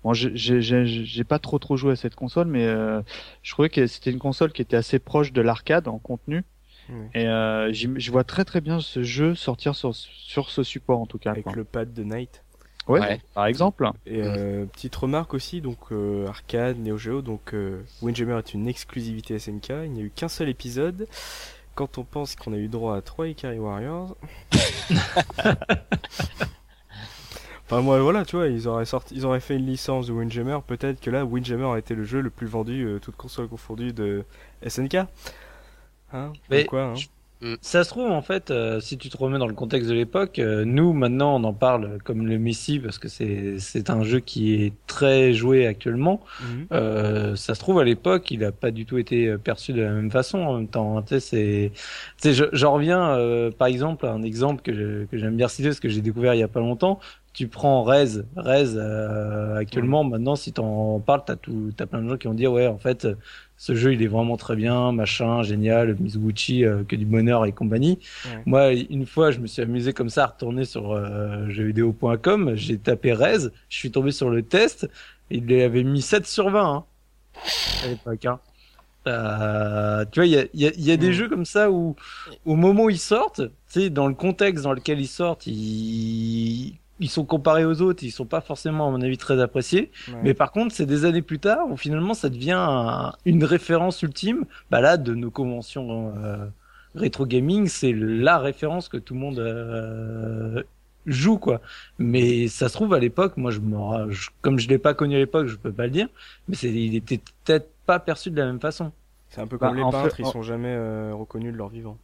[0.04, 3.02] Bon, j'ai- j'ai j'ai- j'ai pas trop trop joué à cette console, mais euh,
[3.44, 6.44] je trouvais que c'était une console qui était assez proche de l'arcade en contenu.
[7.14, 11.06] Et euh, je vois très très bien ce jeu sortir sur sur ce support en
[11.06, 11.32] tout cas.
[11.32, 11.54] Avec quoi.
[11.56, 12.44] le pad de Night.
[12.88, 13.22] Ouais, Ouais.
[13.36, 13.88] par exemple.
[14.08, 18.68] Et euh, petite remarque aussi, donc euh, arcade, Neo Geo, donc euh, Windjammer est une
[18.68, 19.70] exclusivité SNK.
[19.86, 21.08] Il n'y a eu qu'un seul épisode.
[21.76, 24.18] Quand on pense qu'on a eu droit à 3 Ikari Warriors.
[27.66, 30.58] enfin moi voilà, tu vois, ils auraient sorti, ils auraient fait une licence de Windjammer.
[30.66, 33.94] Peut-être que là, Windjammer a été le jeu le plus vendu, euh, toute console confondue
[33.94, 34.26] de
[34.68, 34.98] SNK.
[36.14, 36.94] Hein Mais hein
[37.62, 40.40] Ça se trouve en fait, euh, si tu te remets dans le contexte de l'époque,
[40.40, 44.20] euh, nous maintenant on en parle comme le Messi parce que c'est c'est un jeu
[44.20, 46.20] qui est très joué actuellement.
[46.42, 46.68] Mhm.
[46.74, 49.82] Euh, ça se trouve à l'époque, il a pas du tout été euh, perçu de
[49.82, 50.40] la même façon.
[50.40, 51.04] En même temps, hein.
[52.52, 56.02] j'en reviens euh, par exemple à un exemple que j'aime bien citer parce que j'ai
[56.02, 57.00] découvert il y a pas longtemps.
[57.34, 62.10] Tu prends Rez, Rez euh, actuellement maintenant si t'en parles, t'as tout, t'as plein de
[62.10, 63.08] gens qui vont dire ouais en fait
[63.56, 67.52] ce jeu il est vraiment très bien, machin, génial, Mizuguchi, euh, que du bonheur et
[67.52, 68.00] compagnie.
[68.26, 68.42] Ouais.
[68.46, 72.78] Moi une fois je me suis amusé comme ça à retourner sur euh, jeuxvideo.com, j'ai
[72.78, 74.90] tapé Rez, je suis tombé sur le test,
[75.30, 76.84] il avait mis 7 sur 20 hein,
[77.84, 78.26] à l'époque.
[78.26, 78.40] Hein.
[79.08, 81.14] Euh, tu vois, il y a, il y a- il y a des Mm.
[81.14, 81.96] jeux comme ça où,
[82.46, 86.76] au moment où ils sortent, tu sais, dans le contexte dans lequel ils sortent, ils,
[87.00, 89.92] ils sont comparés aux autres, ils sont pas forcément, à mon avis, très appréciés.
[90.10, 90.16] Ouais.
[90.24, 94.02] Mais par contre, c'est des années plus tard où finalement ça devient un- une référence
[94.02, 94.46] ultime.
[94.72, 96.46] Bah là, de nos conventions euh,
[96.96, 100.62] rétro gaming, c'est la référence que tout le monde euh,
[101.06, 101.62] joue quoi.
[101.98, 103.60] Mais ça se trouve à l'époque, moi je,
[104.10, 106.08] je comme je l'ai pas connu à l'époque, je peux pas le dire.
[106.48, 108.92] Mais c'est, il était peut-être pas perçu de la même façon.
[109.30, 111.70] C'est un peu Bah, comme les peintres, fait- ils sont jamais euh, reconnus de leur
[111.70, 111.98] vivant.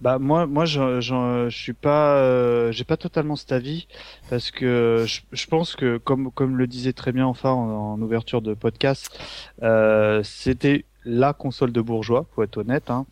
[0.00, 3.86] Bah moi moi je je, je suis pas euh, j'ai pas totalement cet avis
[4.30, 8.02] parce que je, je pense que comme comme le disait très bien enfin en, en
[8.02, 9.16] ouverture de podcast
[9.62, 12.88] euh, c'était la console de bourgeois, faut être honnête.
[12.88, 13.06] Hein.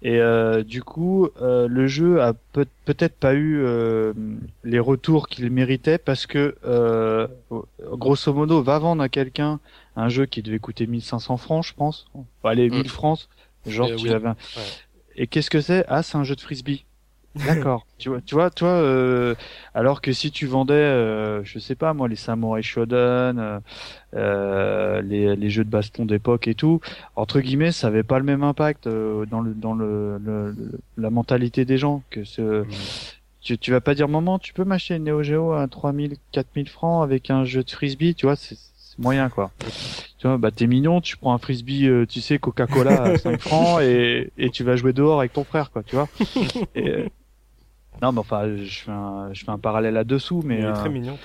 [0.00, 4.14] Et euh, du coup, euh, le jeu a peut- peut-être pas eu euh,
[4.64, 7.28] les retours qu'il méritait parce que, euh,
[7.92, 9.60] grosso modo, va vendre à quelqu'un
[9.94, 12.06] un jeu qui devait coûter 1500 francs, je pense.
[12.44, 12.86] Allez, 1000 Mm.
[12.86, 13.28] francs.
[13.66, 14.08] Genre, tu oui.
[14.08, 14.30] l'avais
[15.16, 15.84] Et qu'est-ce que c'est?
[15.88, 16.84] Ah, c'est un jeu de frisbee.
[17.34, 17.84] D'accord.
[17.98, 19.34] tu vois, tu vois, toi, euh,
[19.74, 23.60] alors que si tu vendais, euh, je sais pas moi, les Samurai Shodown, euh,
[24.14, 26.80] euh, les, les jeux de baston d'époque et tout,
[27.16, 30.80] entre guillemets, ça avait pas le même impact euh, dans le dans le, le- le-
[30.96, 32.64] la mentalité des gens que ce.
[33.40, 36.68] Tu, tu vas pas dire maman, tu peux m'acheter une Neo Geo à 3000, 4000
[36.68, 38.56] francs avec un jeu de frisbee, tu vois, c'est
[38.94, 39.50] c'est moyen quoi.
[40.18, 43.40] Tu vois, bah t'es mignon, tu prends un frisbee, euh, tu sais, Coca-Cola à 5
[43.40, 46.08] francs et, et tu vas jouer dehors avec ton frère quoi, tu vois.
[46.74, 47.08] Et, euh,
[48.02, 50.72] non mais enfin, je fais un, je fais un parallèle là-dessous, mais il est euh,
[50.74, 51.18] très mignon,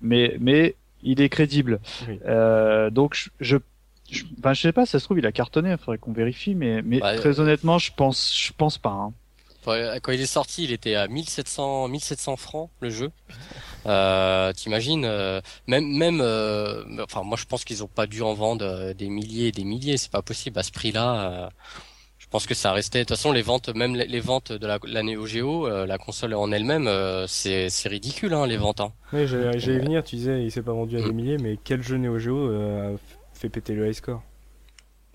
[0.00, 1.80] mais mais il est crédible.
[2.08, 2.18] Oui.
[2.26, 3.56] Euh, donc je, je
[4.10, 6.54] je, enfin, je sais pas, ça se trouve il a cartonné, il faudrait qu'on vérifie,
[6.54, 8.90] mais mais Ouais, très honnêtement, je pense je pense pas.
[8.90, 9.12] Hein.
[9.66, 13.10] Enfin, Quand il est sorti, il était à 1700, 1700 francs le jeu.
[13.86, 18.34] Euh, T'imagines, euh, même, même, euh, enfin, moi je pense qu'ils ont pas dû en
[18.34, 19.96] vendre euh, des milliers et des milliers.
[19.96, 21.30] C'est pas possible à ce prix-là.
[21.46, 21.48] euh,
[22.18, 23.00] je pense que ça restait.
[23.00, 25.86] De toute façon, les ventes, même les, les ventes de la, la Neo Geo, euh,
[25.86, 28.80] la console en elle-même, euh, c'est c'est ridicule hein, les ventes.
[28.80, 28.92] Hein.
[29.12, 31.06] Oui, j'allais venir, tu disais, il s'est pas vendu à Mm.
[31.06, 32.98] des milliers, mais quel jeu Neo Geo euh, a
[33.38, 34.20] fait péter le high score?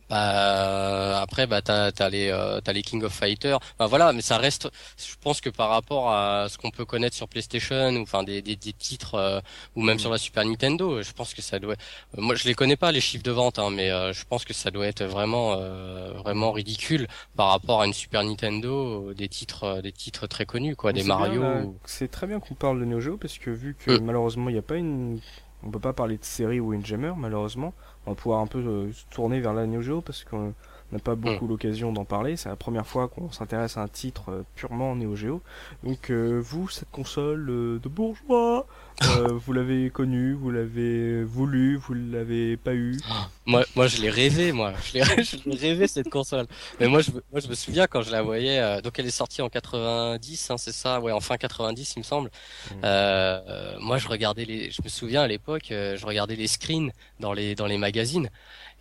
[0.10, 3.60] Bah, après, bah, t'as, t'as les, euh, t'as les King of Fighters.
[3.78, 7.16] Bah, voilà, mais ça reste, je pense que par rapport à ce qu'on peut connaître
[7.16, 9.40] sur PlayStation, ou enfin des, des, des titres, euh,
[9.76, 10.00] ou même Mm.
[10.00, 11.74] sur la Super Nintendo, je pense que ça doit.
[11.74, 14.46] euh, moi, je les connais pas les chiffres de vente, hein, mais euh, je pense
[14.46, 19.14] que ça doit être vraiment, euh, vraiment ridicule par rapport à une Super Nintendo, euh,
[19.14, 21.42] des titres, euh, des titres très connus, quoi, des Mario.
[21.44, 24.54] ou- C'est très bien qu'on parle de Neo Geo parce que vu que malheureusement il
[24.54, 25.20] n'y a pas une.
[25.62, 27.74] On peut pas parler de série ou Windjammer, malheureusement.
[28.10, 30.56] On va pouvoir un peu euh, se tourner vers la Neo Geo parce qu'on
[30.92, 31.50] n'a pas beaucoup Mm.
[31.50, 32.38] l'occasion d'en parler.
[32.38, 35.42] C'est la première fois qu'on s'intéresse à un titre euh, purement Neo Geo.
[35.84, 38.66] Donc euh, vous, cette console de bourgeois,
[39.04, 42.98] euh, vous l'avez connue, vous l'avez voulu, vous l'avez pas eu.
[43.46, 44.74] Moi, moi, je l'ai rêvé, moi.
[44.86, 46.46] Je l'ai, je l'ai rêvé cette console.
[46.80, 48.60] Mais moi, je, moi, je me souviens quand je la voyais.
[48.60, 52.00] euh, donc, elle est sortie en 90, hein, c'est ça, ouais, en fin 90, il
[52.00, 52.30] me semble.
[52.30, 52.74] Mm.
[52.84, 54.70] Euh, euh, moi, je regardais les.
[54.70, 58.30] Je me souviens à l'époque, euh, je regardais les screens dans les dans les magazines.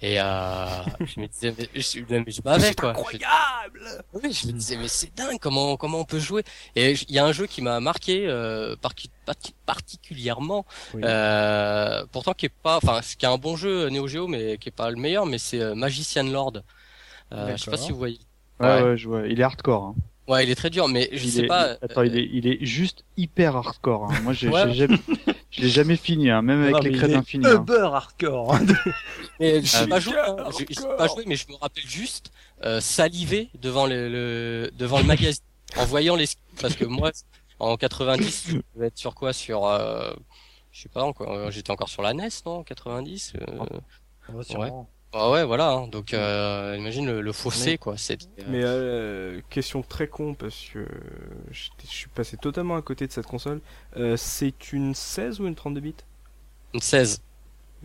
[0.01, 0.25] Et euh,
[1.01, 2.91] je me disais, mais je, mais je bavais quoi.
[2.91, 3.81] incroyable
[4.13, 6.45] Oui, je me disais, mais c'est dingue, comment comment on peut jouer.
[6.77, 8.93] Et il y a un jeu qui m'a marqué euh, par-
[9.27, 11.03] parti- particulièrement, Oui.
[11.05, 14.69] euh, pourtant qui est pas, enfin, qui est un bon jeu Neo Geo, mais qui
[14.69, 16.63] est pas le meilleur, mais c'est euh, Magician Lord.
[17.33, 18.19] Euh, je sais pas si vous voyez.
[18.61, 18.83] Ouais, Ouais.
[18.83, 19.27] ouais, je vois.
[19.27, 19.85] Il est hardcore.
[19.85, 19.95] Hein.
[20.29, 21.77] Ouais, il est très dur, mais je il sais est, pas.
[21.81, 24.13] Attends, il est, il est juste hyper hardcore.
[24.13, 24.21] Hein.
[24.23, 24.65] Moi, j'ai, Ouais.
[24.69, 24.99] j'ai jamais,
[25.51, 27.47] je l'ai jamais fini, hein, même avec Non, les crêtes il est infinies.
[27.47, 27.55] Hein.
[27.63, 28.55] Uber hardcore.
[28.55, 28.61] hein.
[29.41, 30.37] Mais j'ai Ah, pas joué, hein.
[30.99, 32.31] pas joué, mais je me rappelle juste
[32.65, 35.43] euh, saliver devant le, le- devant le magazine
[35.77, 36.27] en voyant les
[36.61, 37.11] parce que moi
[37.61, 40.13] en 90 je devais être sur quoi sur euh,
[40.73, 43.57] je sais pas encore euh, j'étais encore sur la NES non 90 euh,
[44.59, 44.71] Ouais,
[45.13, 45.25] sûrement.
[45.27, 45.89] ah ouais voilà hein.
[45.89, 50.67] donc euh, imagine le, le fossé Mais- quoi c'est Mais euh, question très con parce
[50.73, 50.87] que
[51.51, 53.61] je, suis passé totalement à côté de cette console.
[53.97, 55.95] Euh, c'est une 16 ou une 32 bits?
[56.75, 57.23] Une 16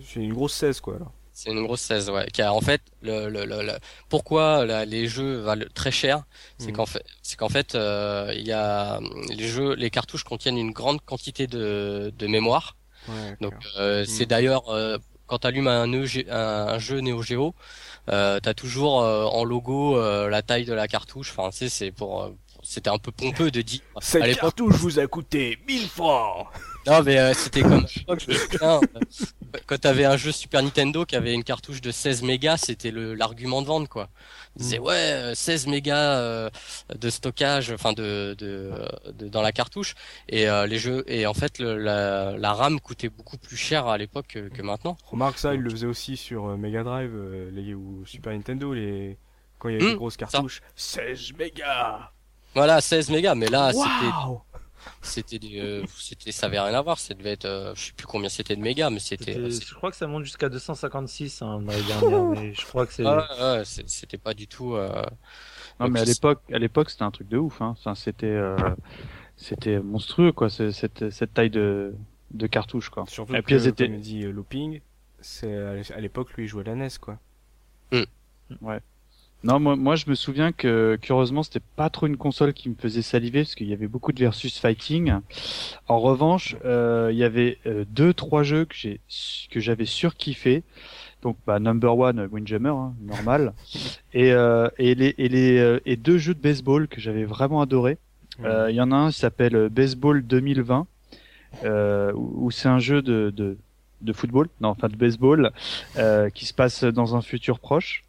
[0.04, 1.14] C'est une grosse 16 quoi alors.
[1.36, 2.28] C'est une grosse 16, ouais.
[2.42, 6.26] A en fait le, le, le, le- pourquoi les jeux valent très cher,
[6.60, 6.74] c'est Mhm.
[6.74, 9.00] qu'en fait, c'est qu'en fait, euh, il y a
[9.30, 12.78] les jeux, les cartouches contiennent une grande quantité de, de mémoire.
[13.08, 14.28] Ouais, Donc euh, c'est Mhm.
[14.28, 14.98] d'ailleurs euh,
[15.34, 17.56] quand tu allumes un, EG un, un jeu Neo Geo,
[18.10, 21.34] euh, t'as toujours euh, en logo euh, la taille de la cartouche.
[21.36, 22.30] Enfin, tu sais, c'est pour euh,
[22.62, 24.42] c'était un peu pompeux de dire à Cette l'époque.
[24.42, 26.46] cartouche vous a coûté 1000 francs
[26.86, 28.80] Non, mais euh, c'était comme euh,
[29.68, 33.14] quand t'avais un jeu Super Nintendo qui avait une cartouche de 16 mégas, c'était le
[33.14, 34.10] l'argument de vente quoi.
[34.56, 34.84] Ils disaient Mm.
[34.84, 36.50] ouais, euh, 16 mégas euh,
[36.94, 38.72] de stockage, enfin de, de,
[39.14, 39.96] de- dans la cartouche
[40.30, 43.88] et euh, les jeux et en fait le, la, la RAM coûtait beaucoup plus cher
[43.88, 44.98] à l'époque que, que maintenant.
[45.06, 48.74] Remarque ça, il le faisait aussi sur euh, Mega Drive euh, les, ou Super Nintendo
[48.74, 49.18] les
[49.60, 50.62] quand il y avait des Hmm, grosses cartouches.
[50.76, 52.12] 16 mégas
[52.56, 54.16] Voilà, 16 mégas, mais là c'était
[55.02, 57.92] c'était des, euh, c'était ça avait rien à voir, ça devait être euh, je sais
[57.94, 61.42] plus combien c'était de mégas, mais c'était c'est- Je crois que ça monte jusqu'à 256
[61.42, 63.06] hein, l'année dernière, mais je crois que c'est.
[63.06, 64.90] ah, ouais, ouais, c'était pas du tout euh,
[65.80, 67.62] Non, mais à l'époque, à l'époque, c'était un truc de ouf.
[67.62, 67.76] Hein.
[67.78, 68.58] Enfin, c'était, euh,
[69.38, 70.50] c'était monstrueux, quoi.
[70.50, 71.94] Cette, cette taille de,
[72.32, 73.06] de cartouche, quoi.
[73.08, 74.82] Surtout Et que, puis elles étaient- comme dit euh, Looping,
[75.22, 77.18] c'est à l'é- à l'époque lui il jouait à la NES quoi.
[79.44, 82.76] Non, moi, moi je me souviens que curieusement c'était pas trop une console qui me
[82.76, 85.14] faisait saliver parce qu'il y avait beaucoup de versus fighting.
[85.88, 89.02] En revanche, euh, il y avait euh, deux trois jeux que j'ai
[89.52, 90.64] que j'avais surkiffé.
[91.22, 93.54] Donc bah number one Windjammer hein, normal
[94.14, 97.62] et euh, et les et les euh, et deux jeux de baseball que j'avais vraiment
[97.62, 97.98] adoré.
[98.46, 100.88] Euh, Il y en a un qui s'appelle Baseball 2020
[101.66, 103.58] euh, où où c'est un jeu de, de
[104.02, 105.52] de football, non enfin de baseball
[105.98, 108.04] euh, qui se passe dans un futur proche.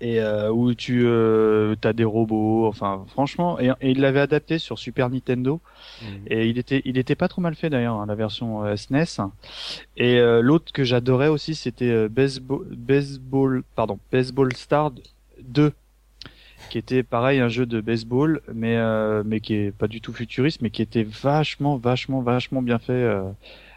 [0.00, 4.58] Et euh, où tu euh, as des robots enfin franchement et, et il l'avait adapté
[4.58, 5.60] sur Super Nintendo
[6.02, 6.08] Mhm.
[6.26, 9.20] et il était il était pas trop mal fait d'ailleurs hein, la version euh, SNES
[9.96, 14.92] et euh, l'autre que j'adorais aussi c'était euh, baseball baseball pardon baseball star
[15.42, 15.72] 2
[16.70, 20.12] qui était pareil un jeu de baseball mais euh, mais qui est pas du tout
[20.12, 23.22] futuriste mais qui était vachement vachement vachement bien fait euh,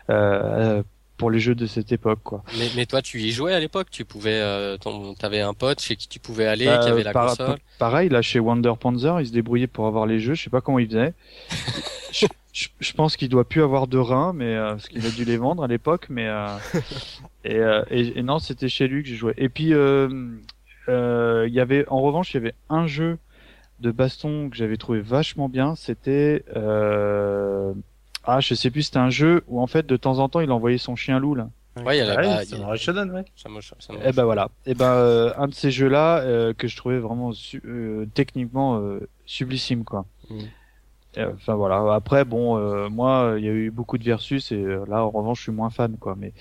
[0.10, 0.84] euh,
[1.18, 3.88] pour les jeux de cette époque quoi Mais, mais toi, tu y jouais à l'époque.
[3.90, 4.78] Tu pouvais, euh,
[5.20, 7.58] t'avais un pote chez qui tu pouvais aller, Bah, qui avait la par- console.
[7.80, 10.36] Pareil, là, chez Wonder Panzer, il se débrouillait pour avoir les jeux.
[10.36, 11.14] Je sais pas comment il faisait.
[12.12, 15.10] je, je- je pense qu'il doit plus avoir de reins, mais euh, parce qu'il a
[15.10, 16.06] dû les vendre à l'époque.
[16.10, 16.48] Mais euh,
[17.44, 19.34] et, euh, et, et non, c'était chez lui que j'ai joué.
[19.38, 20.08] Et puis euh,
[20.90, 23.18] euh, il y avait, en revanche, il y avait un jeu
[23.80, 25.76] de baston que j'avais trouvé vachement bien.
[25.76, 27.74] C'était euh,
[28.28, 28.84] ah, je sais plus.
[28.84, 31.36] C'était un jeu où en fait, de temps en temps, il envoyait son chien loup
[31.36, 31.50] là.
[31.86, 33.26] Ouais, il y a la, Ouais, bah, c'est il y a- Samurai Shodown, ouais.
[33.36, 34.50] ça me- ça me- Eh ben voilà.
[34.66, 38.80] Et ben euh, un de ces jeux-là euh, que je trouvais vraiment su- euh, techniquement
[38.80, 40.06] euh, sublissime quoi.
[40.30, 40.40] Mm.
[41.16, 41.94] Et, euh, Enfin voilà.
[41.94, 45.12] Après bon, euh, moi il y a eu beaucoup de versus et euh, là en
[45.12, 46.16] revanche je suis moins fan quoi.
[46.18, 46.34] Mais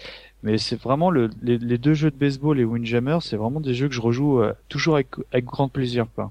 [0.43, 3.75] mais c'est vraiment le, les, les deux jeux de baseball et Windjammer, c'est vraiment des
[3.75, 6.31] jeux que je rejoue euh, toujours avec avec grand plaisir quoi.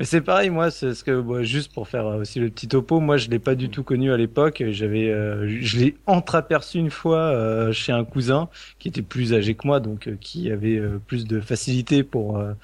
[0.00, 2.66] Mais c'est pareil, moi, c'est ce que bon, juste pour faire euh, aussi le petit
[2.68, 4.62] topo, moi je l'ai pas du tout connu à l'époque.
[4.70, 8.48] J'avais, euh, je l'ai entreaperçu une fois euh, chez un cousin
[8.78, 12.38] qui était plus âgé que moi, donc euh, qui avait euh, plus de facilité pour
[12.38, 12.54] euh,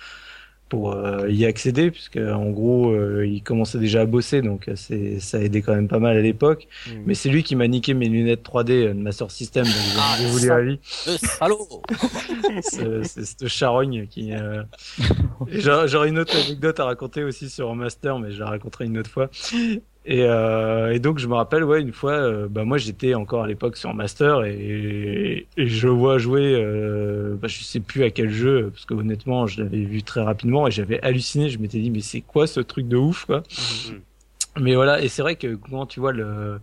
[0.68, 4.72] pour euh, y accéder, puisque en gros euh, il commençait déjà à bosser, donc euh,
[4.74, 6.66] c'est ça aidait quand même pas mal à l'époque.
[6.88, 7.02] Mhm.
[7.06, 10.24] Mais c'est lui qui m'a niqué mes lunettes 3D de Master System, donc Ah, je
[10.24, 10.80] vais vous dire la vie.
[12.62, 14.32] C'est c'est cette charogne qui.
[14.32, 14.62] Euh...
[15.48, 18.98] J'aurais j'aurais une autre anecdote à raconter aussi sur master, mais je la raconterai une
[18.98, 19.30] autre fois.
[20.08, 23.42] Et, euh, et donc je me rappelle, ouais, une fois, euh, bah moi j'étais encore
[23.42, 28.10] à l'époque sur master et, et je vois jouer, euh, bah, je sais plus à
[28.10, 31.50] quel jeu, parce que honnêtement je l'avais vu très rapidement et j'avais halluciné.
[31.50, 33.42] Je m'étais dit mais c'est quoi ce truc de ouf quoi?
[34.60, 36.60] Mais voilà, et c'est vrai que quand tu vois le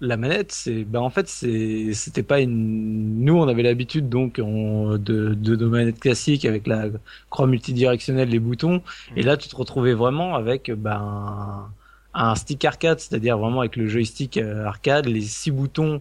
[0.00, 4.40] la manette, c'est bah en fait c'est c'était pas une nous on avait l'habitude donc
[4.42, 6.86] on, de de nos manettes classiques avec la
[7.30, 8.82] croix multidirectionnelle les boutons
[9.16, 11.70] et là tu te retrouvais vraiment avec ben un,
[12.16, 16.00] un stick arcade, c'est-à-dire vraiment avec le joystick euh, arcade, les six boutons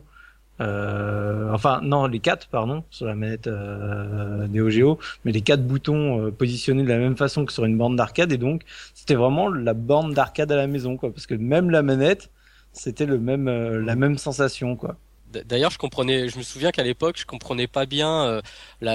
[0.62, 5.68] euh, enfin non les quatre pardon sur la manette euh, Neo Geo mais les quatre
[5.68, 8.32] boutons euh, positionnés de la même façon que sur une borne d'arcade.
[8.32, 8.62] Et donc
[8.94, 12.32] c'était vraiment la borne d'arcade à la maison quoi parce que même la manette
[12.72, 14.98] c'était le même la même sensation quoi
[15.46, 18.26] D'ailleurs, je comprenais, je me souviens qu'à l'époque, je comprenais pas bien.
[18.26, 18.42] euh,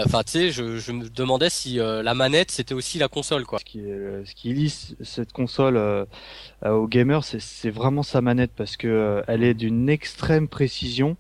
[0.04, 3.44] enfin, tu sais, je, je me demandais si euh, la manette c'était aussi la console,
[3.44, 3.58] quoi.
[3.58, 4.70] Ce qui, est- ce qui lie
[5.02, 6.04] cette console euh,
[6.64, 11.16] euh, aux gamers, c'est- vraiment sa manette parce que euh, elle est d'une extrême précision.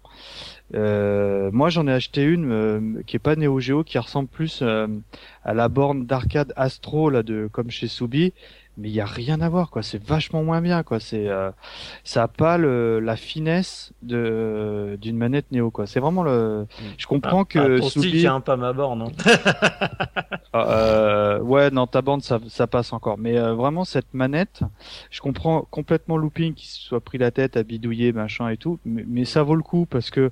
[0.74, 4.60] Euh, moi, j'en ai acheté une euh, qui est pas Neo Geo, qui ressemble plus
[4.62, 4.86] euh,
[5.44, 8.32] à la borne d'arcade Astro là de comme chez Subi,
[8.78, 9.82] mais il y a rien à voir quoi.
[9.82, 11.00] C'est vachement moins bien quoi.
[11.00, 11.50] C'est euh,
[12.04, 15.86] ça a pas le, la finesse de d'une manette Neo quoi.
[15.86, 16.66] C'est vraiment le.
[16.96, 19.12] Je comprends Ah, que ton stick Subi- hein, pas ma borne hein.
[20.54, 23.18] euh, ouais, non, ta bande, ça, ça passe encore.
[23.18, 24.60] Mais euh, vraiment, cette manette,
[25.10, 28.78] je comprends complètement Looping qui se soit pris la tête à bidouiller, machin et tout,
[28.84, 30.30] mais, mais ça vaut le coup parce que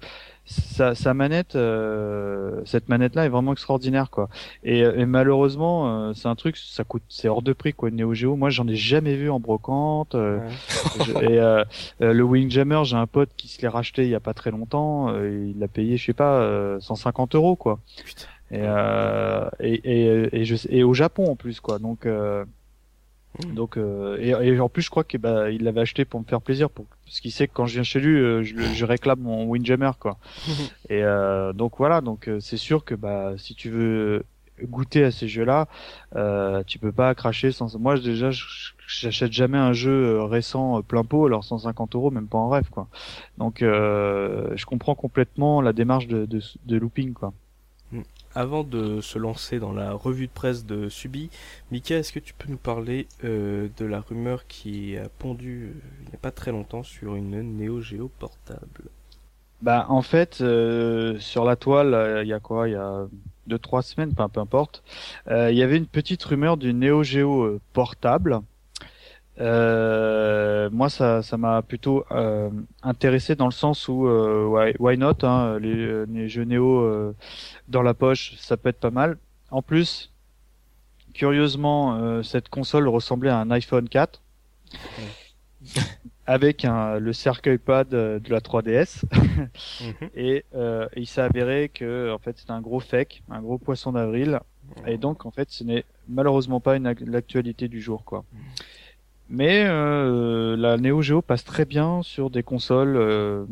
[0.51, 4.29] sa, sa manette, euh, cette manette-là est vraiment extraordinaire, quoi.
[4.65, 7.91] Et, et malheureusement, euh, c'est un truc, ça coûte, c'est hors de prix, quoi.
[7.91, 10.15] Neo Geo, moi, j'en ai jamais vu en brocante.
[10.15, 11.05] euh, Ouais.
[11.05, 11.65] je- et euh,
[12.01, 14.51] euh, le Windjammer, j'ai un pote qui se l'est racheté il y a pas très
[14.51, 15.11] longtemps.
[15.11, 17.79] euh, il l'a payé, je sais pas, euh, 150 euros, quoi.
[18.05, 18.25] Putain.
[18.51, 22.07] Et, euh, et, et, et, je, et au Japon en plus quoi donc
[23.41, 23.55] euh, Mm.
[23.55, 26.25] donc euh, et, et en plus je crois que bah il l'avait acheté pour me
[26.25, 28.85] faire plaisir pour parce qu'il sait que quand je viens chez lui euh, je, je
[28.85, 30.17] réclame mon Windjammer quoi.
[30.89, 34.25] Et euh, donc voilà donc euh, c'est sûr que bah si tu veux
[34.63, 35.69] goûter à ces jeux là
[36.17, 38.31] euh, tu peux pas cracher sans moi déjà
[38.89, 42.89] j'achète jamais un jeu récent plein pot alors 150 euros même pas en rêve quoi.
[43.37, 47.33] Donc euh, je comprends complètement la démarche de, de, de looping quoi
[48.39, 51.29] Avant de se lancer dans la revue de presse de Subi,
[51.73, 55.81] Mika, est-ce que tu peux nous parler euh, de la rumeur qui a pondu euh,
[56.03, 58.85] il n'y a pas très longtemps sur une Neo Geo portable
[59.61, 62.69] Bah en fait euh, sur la toile euh, il y a quoi?
[62.69, 63.09] Il y a
[63.49, 64.85] deux trois semaines, peu importe,
[65.29, 68.39] il y avait une petite rumeur du Neo Geo portable.
[69.39, 72.05] Moi, ça, ça m'a plutôt
[72.83, 77.15] intéressé dans le sens où, why, why, not, hein, les, les, jeux Neo
[77.69, 79.19] dans la poche, ça peut être pas mal.
[79.51, 80.13] En plus,
[81.15, 84.23] curieusement, cette console ressemblait à un iPhone 4
[86.29, 89.03] avec un, le cercueil pad de la 3DS.
[89.81, 90.11] Mhm.
[90.17, 93.93] Et euh, il s'est avéré que en fait c'est un gros fake, un gros poisson
[93.93, 94.41] d'avril.
[94.87, 98.25] Et donc en fait ce n'est malheureusement pas une l'actualité du jour quoi.
[99.29, 103.45] Mais euh, la Neo Geo passe très bien sur des consoles euh,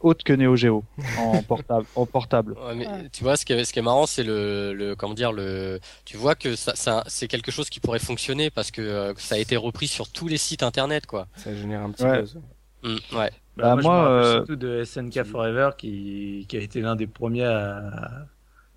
[0.00, 0.84] autre que Neo Geo
[1.18, 1.86] en portable.
[1.94, 2.52] en portable.
[2.54, 5.14] Ouais, mais tu vois, ce qui est, ce qui est marrant, c'est le, le, comment
[5.14, 8.82] dire, le, tu vois que ça, ça c'est quelque chose qui pourrait fonctionner parce que
[8.82, 11.28] euh, ça a été repris sur tous les sites internet, quoi.
[11.36, 12.20] Ça génère un petit ouais.
[12.20, 12.40] buzz.
[12.82, 13.30] Mmh, ouais.
[13.56, 14.32] Bah, bah moi, moi euh...
[14.32, 18.26] surtout de SNK Forever qui, qui a été l'un des premiers à,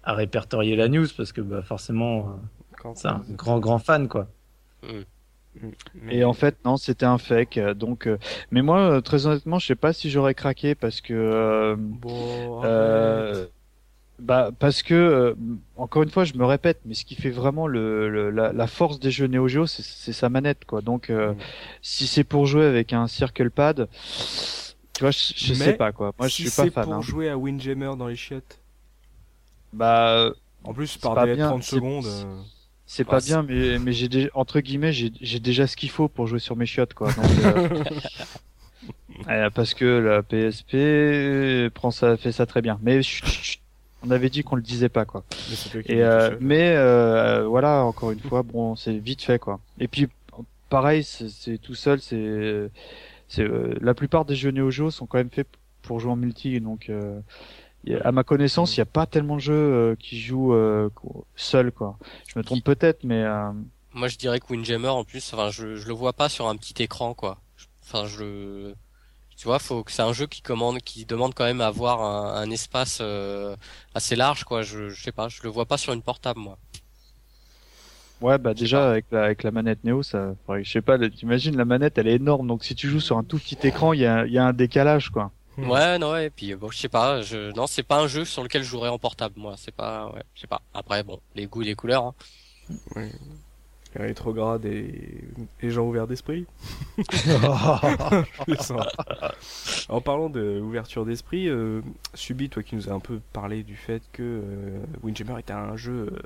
[0.03, 2.37] à répertorier la news parce que bah, forcément,
[2.85, 4.27] euh, c'est un grand grand fan, quoi.
[4.83, 5.03] Mmh.
[6.09, 7.57] Et en fait, non, c'était un fake.
[7.57, 8.17] Euh, donc, euh,
[8.51, 12.61] mais moi, euh, très honnêtement, je sais pas si j'aurais craqué parce que, bon,
[14.19, 15.35] bah, parce que,
[15.75, 19.11] encore une fois, je me répète, mais ce qui fait vraiment le, la, force des
[19.11, 20.81] jeux Neo Geo, c'est sa manette, quoi.
[20.81, 21.35] Donc, mm.
[21.81, 23.89] si c'est pour jouer avec un Circle Pad,
[24.93, 26.13] tu vois, je, sais pas, quoi.
[26.17, 26.83] Moi, si je suis pas fan.
[26.83, 27.01] c'est pour hein.
[27.01, 28.59] jouer à Windjammer dans les chiottes.
[29.73, 30.31] Bah.
[30.63, 32.05] En plus, par des 30 secondes.
[32.85, 36.39] C'est pas bien, mais, mais j'ai entre guillemets, j'ai déjà ce qu'il faut pour jouer
[36.39, 37.09] sur mes chiottes, quoi.
[39.29, 42.79] Euh, parce que la PSP prend ça, fait ça très bien.
[42.81, 42.99] Mais
[44.05, 45.23] on avait dit qu'on le disait pas, quoi.
[45.73, 49.59] Mais, Et, euh, mais euh, voilà, encore une fois, bon, c'est vite fait, quoi.
[49.79, 50.09] Et puis,
[50.69, 52.69] pareil, c'est tout seul, c'est,
[53.29, 53.47] c'est
[53.79, 55.47] la plupart des jeux Neo Geo sont quand même faits
[55.83, 56.91] pour jouer en multi, donc
[58.03, 60.89] à ma connaissance, il n'y a pas tellement de jeux euh, qui jouent euh,
[61.35, 61.97] seul quoi.
[62.27, 63.51] Je me trompe peut-être, mais euh...
[63.93, 66.55] moi je dirais que Windjammer en plus, enfin je, je le vois pas sur un
[66.55, 67.39] petit écran quoi.
[67.83, 68.73] Enfin je,
[69.35, 72.01] tu vois, faut que c'est un jeu qui commande, qui demande quand même à avoir
[72.01, 73.55] un, un espace euh,
[73.93, 74.61] assez large quoi.
[74.61, 76.57] Je, je sais pas, je le vois pas sur une portable moi.
[78.21, 81.65] Ouais, bah déjà avec la, avec la manette Neo, ça, je sais pas, t'imagines la
[81.65, 84.05] manette, elle est énorme, donc si tu joues sur un tout petit écran, il y
[84.05, 85.31] a, y a un décalage quoi.
[85.57, 85.69] Hmm.
[85.69, 88.43] Ouais, non, et puis bon, je sais pas, je non, c'est pas un jeu sur
[88.43, 89.55] lequel je jouerais en portable, moi.
[89.57, 90.61] C'est pas, ouais, je sais pas.
[90.73, 92.05] Après, bon, les goûts, les couleurs.
[92.05, 92.13] Hein.
[92.95, 93.11] Ouais.
[93.95, 95.23] Rétrograde et,
[95.61, 96.47] et gens ouverts d'esprit.
[99.89, 101.81] en parlant d'ouverture d'esprit, euh,
[102.15, 105.77] Subi, toi qui nous as un peu parlé du fait que euh, Windjammer était un
[105.77, 106.19] jeu euh,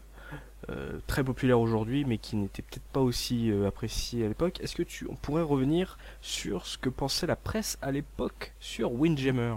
[0.69, 4.59] euh, très populaire aujourd'hui, mais qui n'était peut-être pas aussi euh, apprécié à l'époque.
[4.61, 8.91] Est-ce que tu on pourrait revenir sur ce que pensait la presse à l'époque sur
[8.91, 9.55] Windjammer?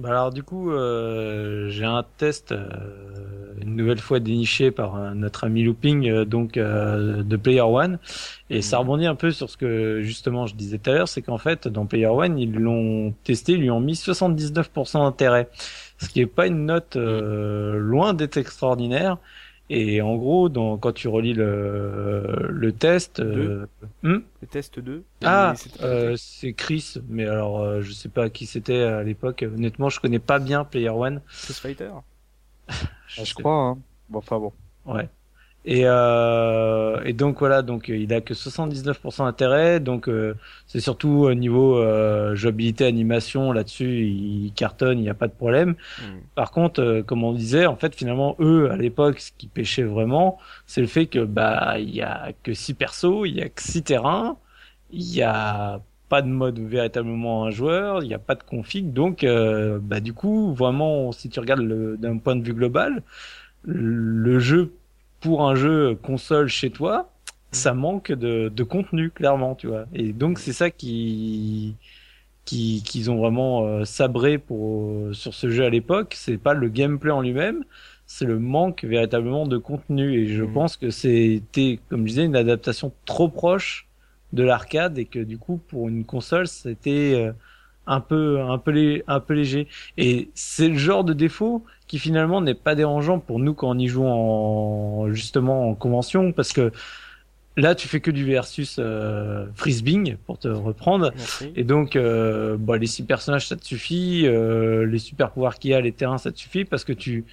[0.00, 2.52] Bah alors du coup, euh, j'ai un test
[3.60, 8.00] une nouvelle fois déniché par notre ami Looping, donc de Player One,
[8.48, 11.22] et ça rebondit un peu sur ce que justement je disais tout à l'heure, c'est
[11.22, 15.50] qu'en fait dans Player One ils l'ont testé, ils lui ont mis 79% d'intérêt,
[15.98, 19.18] ce qui est pas une note loin d'être extraordinaire.
[19.72, 23.66] Et en gros, dans, quand tu relis le, le test, euh,
[24.02, 28.46] hmm le test 2 Ah, euh, c'est Chris, mais alors euh, je sais pas qui
[28.46, 29.44] c'était à l'époque.
[29.46, 31.20] Honnêtement, je connais pas bien Player One.
[31.28, 31.90] Street Fighter.
[33.06, 33.54] je, je crois.
[33.54, 33.78] Hein.
[34.08, 34.52] Bon, enfin bon.
[34.86, 35.08] Ouais.
[35.66, 40.34] Et, euh, et donc voilà, donc il a que 79% d'intérêt, donc euh,
[40.66, 45.34] c'est surtout au niveau euh, jouabilité, animation, là-dessus il cartonne, il n'y a pas de
[45.34, 45.70] problème.
[46.00, 46.04] Mm.
[46.34, 49.82] Par contre, euh, comme on disait, en fait finalement eux à l'époque, ce qui pêchait
[49.82, 53.48] vraiment, c'est le fait que bah il y a que six persos, il y a
[53.50, 54.38] que six terrains,
[54.90, 58.92] il y a pas de mode véritablement un joueur, il n'y a pas de config,
[58.94, 61.62] donc euh, bah du coup vraiment si tu regardes
[61.98, 63.02] d'un point de vue global,
[63.64, 64.72] le jeu
[65.20, 67.10] pour un jeu console chez toi,
[67.52, 69.86] ça manque de, de contenu clairement, tu vois.
[69.94, 71.76] Et donc c'est ça qui
[72.44, 76.68] qui qu'ils ont vraiment euh, sabré pour sur ce jeu à l'époque, c'est pas le
[76.68, 77.64] gameplay en lui-même,
[78.06, 80.52] c'est le manque véritablement de contenu et je mmh.
[80.52, 83.86] pense que c'était comme je disais une adaptation trop proche
[84.32, 87.32] de l'arcade et que du coup pour une console, c'était euh,
[87.86, 89.68] un peu un peu un peu léger.
[89.96, 93.78] Et c'est le genre de défaut qui finalement n'est pas dérangeant pour nous quand on
[93.78, 96.72] y joue en justement en convention parce que
[97.56, 101.12] là tu fais que du versus euh, frisbing pour te reprendre.
[101.56, 105.72] Et donc euh, bah, les six personnages ça te suffit euh, les super pouvoirs qu'il
[105.72, 107.24] y a les terrains ça te suffit parce que tu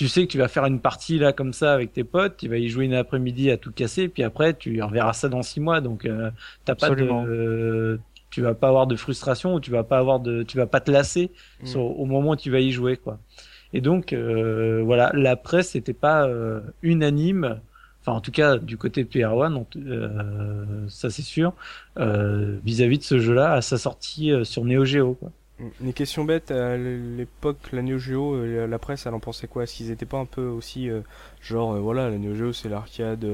[0.00, 2.48] tu sais que tu vas faire une partie là comme ça avec tes potes, tu
[2.48, 5.60] vas y jouer une après-midi à tout casser, puis après tu reverras ça dans six
[5.60, 6.30] mois, donc euh,
[6.64, 10.42] t'as pas de, tu vas pas avoir de frustration ou tu vas pas avoir de,
[10.42, 11.30] tu vas pas te lasser
[11.62, 11.76] mm.
[11.76, 13.18] au moment où tu vas y jouer quoi.
[13.72, 17.60] Et donc euh, voilà, la presse n'était pas euh, unanime.
[18.00, 21.52] Enfin, en tout cas, du côté de Player One, euh, ça c'est sûr,
[21.96, 25.14] vis-à-vis de ce jeu-là, à sa sortie sur Neo Geo.
[25.14, 25.30] Quoi.
[25.82, 29.64] Une question bête, à l'époque, la Neo Geo, la presse, elle en pensait quoi?
[29.64, 30.88] Est-ce qu'ils étaient pas un peu aussi,
[31.42, 33.26] genre, voilà, la Neo Geo, c'est l'arcade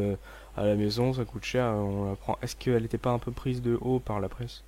[0.56, 2.38] à la maison, ça coûte cher, on la prend.
[2.42, 4.62] Est-ce qu'elle n'était pas un peu prise de haut par la presse?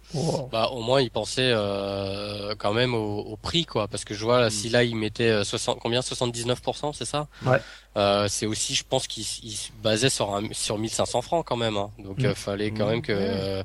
[0.52, 4.22] Bah au moins ils pensaient euh, quand même au, au, prix quoi, parce que je
[4.22, 6.00] vois là, si là ils mettaient 60, euh, combien?
[6.00, 7.26] 79%, c'est ça?
[7.46, 7.58] Ouais.
[7.96, 11.76] Euh, c'est aussi, je pense qu'ils se basaient sur un, sur 1500 francs quand même,
[11.78, 11.90] hein.
[11.98, 12.34] donc il mm.
[12.34, 13.12] fallait quand même que.
[13.12, 13.62] Euh,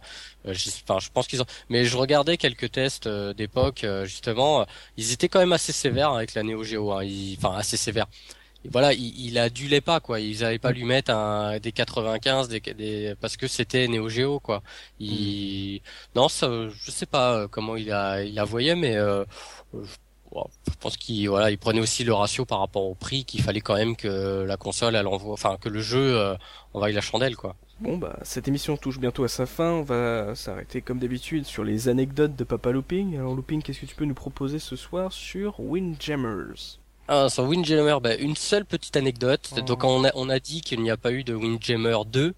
[0.48, 1.48] enfin, je pense qu'ils ont.
[1.70, 4.66] Mais je regardais quelques tests d'époque justement,
[4.96, 7.06] ils étaient quand même assez sévères avec la Neo Geo, hein.
[7.38, 8.08] enfin assez sévères
[8.72, 10.20] voilà, il, il adulait pas quoi.
[10.20, 14.40] Ils n'avaient pas lui mettre un, des 95, des, des parce que c'était Neo Geo
[14.40, 14.64] quoi.
[15.00, 15.80] Il, mm.
[16.16, 19.26] non, ça, je sais pas euh, comment il a, il a voyé, mais euh,
[19.74, 23.62] je pense qu'il voilà, il prenait aussi le ratio par rapport au prix qu'il fallait
[23.62, 26.36] quand même que la console elle envoie, enfin que le jeu euh,
[26.74, 27.56] envoie la chandelle quoi.
[27.80, 31.64] Bon bah cette émission touche bientôt à sa fin, on va s'arrêter comme d'habitude sur
[31.64, 33.18] les anecdotes de Papa Looping.
[33.18, 36.80] Alors Looping, qu'est-ce que tu peux nous proposer ce soir sur Windjammers?
[37.14, 39.50] Ah, sur Windjammer, bah, une seule petite anecdote.
[39.56, 39.62] Oh.
[39.62, 42.34] Donc on a, on a dit qu'il n'y a pas eu de Windjammer 2,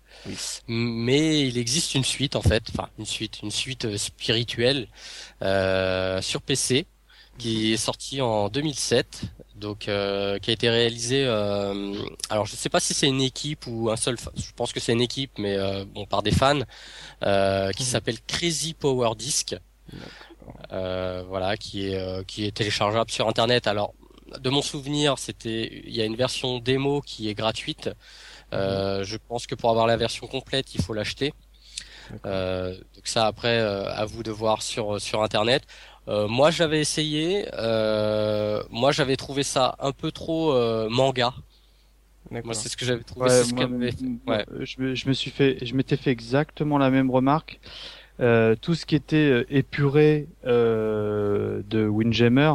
[0.68, 4.88] mais il existe une suite en fait, enfin une suite, une suite euh, spirituelle
[5.42, 6.88] euh, sur PC
[7.38, 9.22] qui est sortie en 2007,
[9.56, 11.26] donc euh, qui a été réalisée.
[11.26, 11.94] Euh,
[12.30, 14.18] alors je sais pas si c'est une équipe ou un seul.
[14.18, 16.62] Je pense que c'est une équipe, mais euh, bon par des fans
[17.24, 17.90] euh, qui mhm.
[17.90, 19.56] s'appelle Crazy Power Disc.
[20.70, 23.68] voilà, qui est qui est téléchargeable sur internet.
[23.68, 23.94] Alors
[24.40, 27.90] de mon souvenir, c'était, il y a une version démo qui est gratuite.
[28.54, 29.04] Euh, mhm.
[29.04, 31.34] je pense que pour avoir la version complète, il faut l'acheter.
[32.26, 35.64] Euh, donc ça après, euh, à vous de voir sur sur internet.
[36.08, 37.46] moi, j'avais essayé.
[38.70, 40.54] moi, j'avais trouvé ça un peu trop
[40.90, 41.34] manga.
[42.32, 43.30] Moi, c'est ce que j'avais trouvé.
[44.28, 47.60] Ouais, je, je me suis fait, je m'étais fait exactement la même remarque.
[48.20, 52.54] Euh, tout ce qui était euh, épuré euh, de Windjammer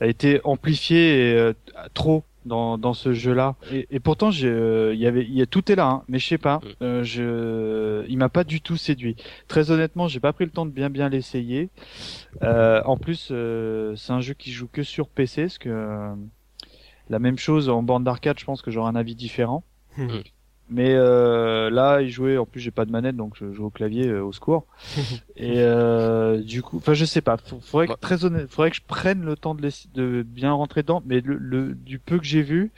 [0.00, 1.52] a été amplifié et,
[1.94, 3.56] trop dans, dans ce jeu-là.
[3.72, 6.38] Et, et, pourtant, il y avait, y a, tout est là, hein, mais je sais
[6.38, 7.02] pas, mm.
[7.02, 9.16] je, il m'a pas du tout séduit.
[9.48, 11.68] Très honnêtement, j'ai pas pris le temps de bien bien l'essayer.
[12.42, 13.32] en plus,
[13.96, 16.14] c'est un jeu qui joue que sur PC, parce que
[17.08, 19.64] la même chose en bande d'arcade, je pense que j'aurai un avis différent.
[20.70, 22.38] Mais euh, là, il jouait.
[22.38, 24.66] En plus, j'ai pas de manette, donc je joue au clavier euh, au secours.
[25.36, 27.36] et euh, du coup, enfin, je sais pas.
[27.60, 31.02] Faudrait que, très honnête, faudrait que je prenne le temps de, de bien rentrer dedans.
[31.04, 32.72] Mais le, le du peu que j'ai vu,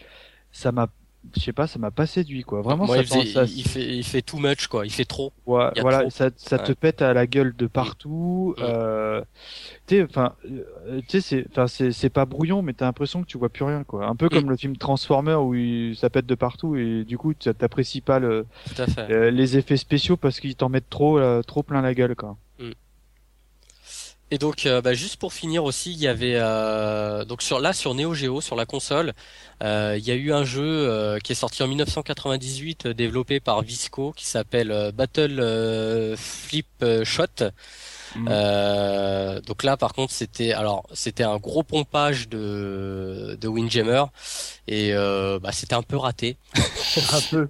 [0.52, 0.88] ça m'a
[1.36, 2.62] je sais pas, ça m'a pas séduit quoi.
[2.62, 4.84] Vraiment, ça, il, fait, il fait too much quoi.
[4.84, 5.32] Il fait trop.
[5.46, 8.54] voilà, ça, ça te pète à la gueule de partout.
[8.58, 8.62] Mm.
[8.62, 9.22] Euh,
[9.86, 13.26] tu enfin, euh, tu sais, c'est, enfin, c'est, c'est pas brouillon, mais t'as l'impression que
[13.26, 14.06] tu vois plus rien quoi.
[14.06, 14.50] Un peu comme mm.
[14.50, 18.46] le film Transformer où il, ça pète de partout et du coup, t'apprécies pas le,
[18.98, 22.36] euh, les effets spéciaux parce qu'ils t'en mettent trop, euh, trop plein la gueule quoi.
[24.32, 27.74] Et donc, euh, bah, juste pour finir aussi, il y avait euh, donc sur là
[27.74, 29.12] sur Neo Geo sur la console,
[29.62, 34.12] euh, il y a eu un jeu qui est sorti en 1998 développé par Visco
[34.12, 36.66] qui s'appelle Battle Flip
[37.04, 37.50] Shot.
[38.14, 39.40] Mm.
[39.46, 44.04] donc là, par contre, c'était alors c'était un gros pompage de de Windjammer
[44.66, 46.38] et bah, c'était un peu raté.
[47.12, 47.48] un peu.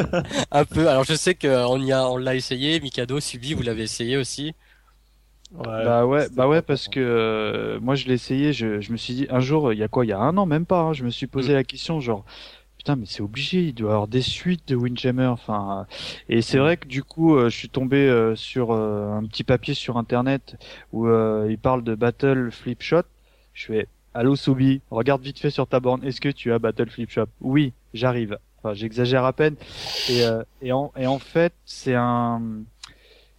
[0.50, 0.88] un peu.
[0.88, 2.80] Alors je sais qu'on y a on l'a essayé.
[2.80, 4.54] Mikado, Subi, vous l'avez essayé aussi
[5.52, 9.14] bah ouais, bah ouais, parce que euh, moi je l'ai essayé, je, je, me suis
[9.14, 10.92] dit un jour, il y a quoi, il y a un an même pas, hein,
[10.92, 11.56] je me suis posé mm.
[11.56, 12.24] la question genre
[12.78, 15.86] putain mais c'est obligé, il doit y avoir des suites de Windjammer, enfin
[16.28, 16.62] et c'est mm.
[16.62, 20.56] vrai que du coup euh, je suis tombé euh, sur un petit papier sur internet
[20.92, 23.02] où il parle de Battle Flip Shot,
[23.52, 26.88] je fais allô Soubi, regarde vite fait sur ta borne, est-ce que tu as Battle
[26.88, 28.38] Flip Shot Oui, j'arrive.
[28.64, 29.56] Enfin, j'exagère à peine.
[30.08, 30.22] Et,
[30.60, 32.40] et, en, et en fait, c'est un,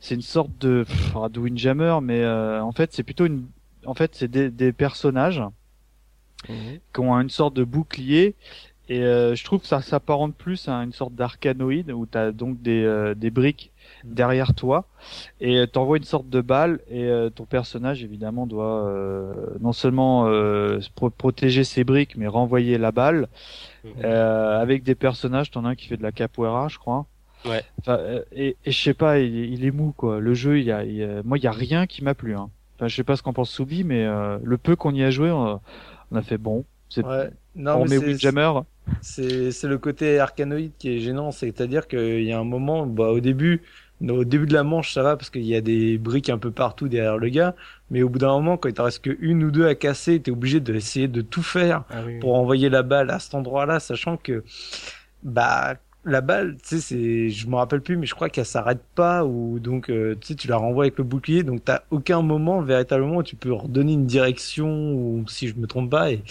[0.04, 3.48] c'est une sorte de, pff, de Windjammer, mais euh, en fait c'est plutôt une,
[3.86, 5.42] en fait c'est des, des, personnages
[6.50, 6.80] mhm.
[6.94, 8.36] qui ont une sorte de bouclier
[8.90, 12.34] et euh, je trouve que ça s'apparente plus à une sorte d'arcanoïde où tu as
[12.34, 13.72] donc des, euh, des briques
[14.04, 14.14] mhm.
[14.14, 14.88] derrière toi
[15.40, 18.94] et t'envoies une sorte de balle et ton personnage évidemment doit
[19.62, 20.30] non seulement
[21.18, 23.30] protéger ses briques mais renvoyer la balle
[23.86, 24.04] mhm.
[24.04, 27.06] avec des personnages t'en as un qui fait de la capoeira je crois
[27.46, 27.64] Ouais.
[27.88, 30.20] Euh, et, et je sais pas, il, est mou quoi.
[30.20, 30.84] Le jeu, il y a,
[31.24, 32.36] moi, il y a rien qui m'a plu.
[32.36, 32.50] Hein.
[32.76, 35.12] Enfin, je sais pas ce qu'en pense Soubi, mais euh, le peu qu'on y a
[35.12, 35.60] joué, on
[36.14, 36.66] a, fait bon.
[36.90, 37.30] C'est ouais.
[37.56, 38.52] non, on met Windjammer.
[39.02, 43.08] C'est c'est le côté arcanoïde qui est gênant, c'est-à-dire qu'il y a un moment, bah
[43.08, 43.62] au début,
[44.02, 46.52] au début de la manche, ça va parce qu'il y a des briques un peu
[46.52, 47.56] partout derrière le gars.
[47.90, 50.32] Mais au bout d'un moment, quand il t'en reste qu'une ou deux à casser, t'es
[50.32, 54.18] obligé d'essayer de tout faire Ah oui, pour envoyer la balle à cet endroit-là, sachant
[54.18, 54.44] que,
[55.24, 55.76] bah,
[56.06, 59.26] la balle, tu sais, c'est, je me rappelle plus, mais je crois qu'elle s'arrête pas
[59.26, 62.62] ou donc, euh, tu sais, tu la renvoies avec le bouclier, donc t'as aucun moment
[62.62, 66.22] véritablement où tu peux redonner une direction ou si je me trompe pas et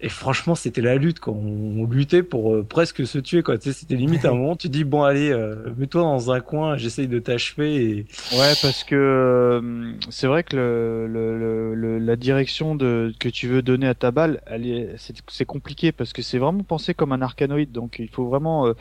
[0.00, 1.34] et franchement, c'était la lutte, quoi.
[1.34, 3.58] On, on luttait pour euh, presque se tuer, quoi.
[3.58, 6.40] Tu sais, c'était limite à un moment, tu dis, bon, allez, euh, mets-toi dans un
[6.40, 11.74] coin, j'essaye de t'achever et, Ouais, parce que euh, c'est vrai que le, le, le-
[11.74, 14.94] le- la direction de, que tu veux donner à ta balle, est,
[15.28, 18.74] c'est compliqué parce que c'est vraiment pensé comme un arcanoïde, donc il faut vraiment euh,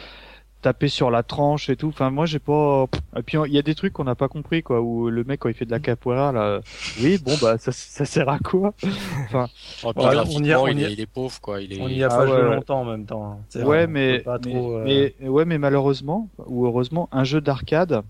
[0.62, 1.88] taper sur la tranche et tout.
[1.88, 2.86] Enfin, moi, j'ai pas.
[3.16, 4.82] Et puis il y a des trucs qu'on n'a pas compris, quoi.
[4.82, 6.62] Où le mec quand il fait de la capoeira, là,
[7.01, 8.74] oui, bon bah ça, ça sert à quoi?
[8.84, 9.45] Oh,
[9.93, 11.62] puis Voilà, on y a- on il, y a- est, il est pauvre, quoi.
[11.62, 11.82] Il est...
[11.82, 13.32] on y a Ah pas joué ouais, longtemps en même temps.
[13.32, 13.38] hein.
[13.55, 17.24] Ouais, vrai, mais, peut pas mais, trop, euh, mais- ouais, mais malheureusement ou heureusement, un
[17.24, 18.01] jeu d'arcade,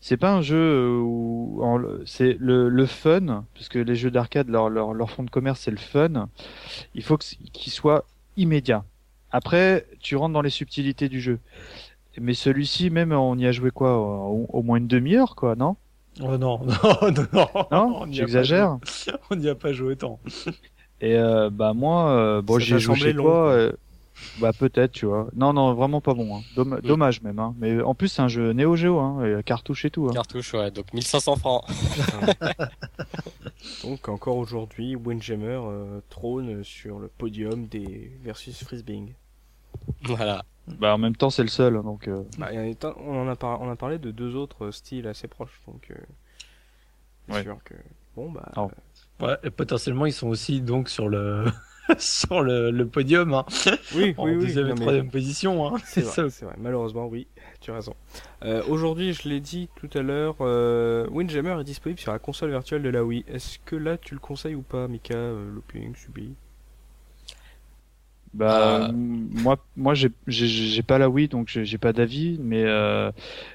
[0.00, 4.10] c'est pas un jeu euh, où en- c'est le, le fun, parce que les jeux
[4.10, 6.28] d'arcade, leur, leur, leur fond de commerce, c'est le fun.
[6.94, 8.04] Il faut qu'il soit
[8.36, 8.84] immédiat.
[9.36, 11.38] Après, tu rentres dans les subtilités du jeu.
[12.18, 15.76] Mais celui-ci, même, on y a joué quoi au, au moins une demi-heure, quoi, non?
[16.22, 18.06] Oh non, non, non, non.
[18.10, 18.78] J'exagère.
[19.30, 20.18] On n'y a pas joué autant.
[21.02, 23.32] Et euh, bah moi, euh, bon, Ça j'y t'a ai joué chez long, toi.
[23.32, 23.50] quoi.
[23.52, 23.72] euh,
[24.40, 25.28] bah peut-être, tu vois.
[25.36, 26.38] Non, non, vraiment pas bon.
[26.38, 26.40] Hein.
[26.56, 27.38] Domm- Dommage même.
[27.38, 27.54] Hein.
[27.58, 30.06] Mais en plus, c'est un jeu Neo Geo, hein, et cartouche et tout.
[30.08, 30.14] Hein.
[30.14, 30.70] Cartouche, ouais.
[30.70, 31.64] Donc 1500 francs.
[33.84, 39.12] Donc encore aujourd'hui, Windjammer euh, trône sur le podium des versus Frisbing.
[40.04, 40.44] Voilà.
[40.78, 41.76] Bah en même temps, c'est le seul.
[41.76, 44.34] hein, Donc euh, Bah, y a- on, en a par- on a parlé de deux
[44.34, 45.94] autres styles assez proches, donc euh,
[47.32, 47.42] Ouais.
[47.42, 47.74] sûr que
[48.14, 48.70] bon bah Alors,
[49.20, 51.44] Ouais, et potentiellement, ils sont aussi donc sur le
[51.98, 53.44] sur le, le podium, hein,
[53.94, 55.66] oui, en oui, oui, deuxième non, et mais troisième position.
[55.68, 55.78] Hein.
[55.84, 56.22] c'est ça.
[56.22, 56.54] vrai, c'est vrai.
[56.58, 57.28] Malheureusement, oui,
[57.60, 57.94] tu as raison.
[58.42, 62.50] Euh, aujourd'hui, je l'ai dit tout à l'heure, euh, Windjammer est disponible sur la console
[62.50, 63.24] virtuelle de la Wii.
[63.28, 66.34] Est-ce que là, tu le conseilles ou pas, Mika, euh, Looping, Subi?
[68.36, 68.92] Bah Euh.
[68.92, 72.38] moi, moi, j'ai pas la Wii, donc j'ai pas d'avis.
[72.40, 73.10] Mais euh,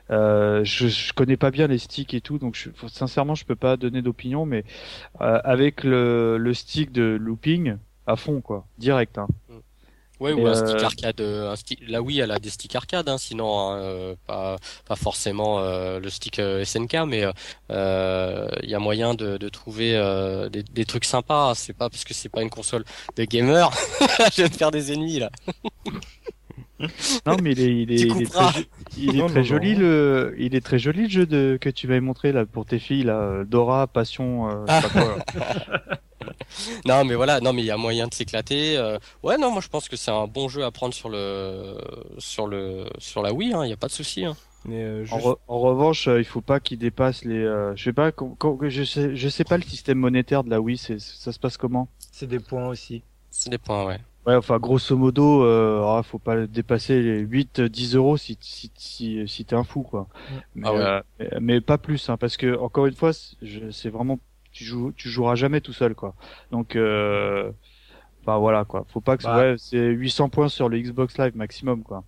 [0.10, 3.56] euh, je, je connais pas bien les sticks et tout, donc je, sincèrement, je peux
[3.56, 4.46] pas donner d'opinion.
[4.46, 4.64] Mais
[5.22, 7.78] euh, avec le, le stick de looping
[8.08, 9.18] à fond, quoi, direct.
[9.18, 9.28] Hein.
[10.22, 11.20] Ouais, ou un euh, stick arcade.
[11.22, 11.80] euh, Un stick...
[11.88, 16.00] Là, oui, elle a des sticks arcade, hein, sinon, hein, euh, pas, pas forcément euh,
[16.00, 17.26] le stick SNK, mais
[17.72, 21.56] euh, il y a moyen de, de trouver euh, des, des trucs sympas.
[21.56, 22.86] C'est pas parce que c'est pas une console
[23.18, 23.72] de gamer.
[24.36, 25.32] je vais me faire des ennemis là.
[27.26, 28.52] Non, mais il est, il est, Tu il est couperas.
[28.52, 28.66] très,
[28.98, 29.80] il est Non, très non, joli non.
[29.80, 32.80] le, il est très joli le jeu de que tu m'avais montré là pour tes
[32.80, 35.18] filles là, Dora, Passion, euh, je sais pas quoi.
[36.86, 38.78] Non, mais voilà, non, mais il y a moyen de s'éclater.
[38.78, 38.98] euh.
[39.24, 41.78] Ouais, non, moi je pense que c'est un bon jeu à prendre sur le
[42.20, 43.54] sur le sur la Wii.
[43.64, 44.26] Il y a pas de souci.
[44.26, 44.36] Hein.
[44.66, 47.76] Mais euh, En, juste- re- en revanche, euh, il faut pas qu'il dépasse les, euh,
[47.76, 48.12] je sais pas,
[48.70, 51.88] je sais, je sais pas le système monétaire de la Wii, ça se passe comment?
[52.12, 53.02] C'est des points aussi.
[53.32, 54.00] C'est des points, ouais.
[54.28, 58.72] Ouais, enfin grosso modo, euh, ah, faut pas dépasser les 8, 10 euros si si
[58.76, 60.08] si, si t'es un fou quoi.
[60.54, 60.80] Mais, Ah ouais.
[60.80, 64.20] euh, mais, mais pas plus, hein, parce que encore une fois, c'est- je- c'est vraiment
[64.52, 66.14] tu joues, tu joueras jamais tout seul quoi.
[66.52, 67.52] Donc euh,
[68.26, 69.38] bah voilà quoi, faut pas que Bah.
[69.40, 72.04] ouais, c'est 800 points sur le Xbox Live maximum quoi.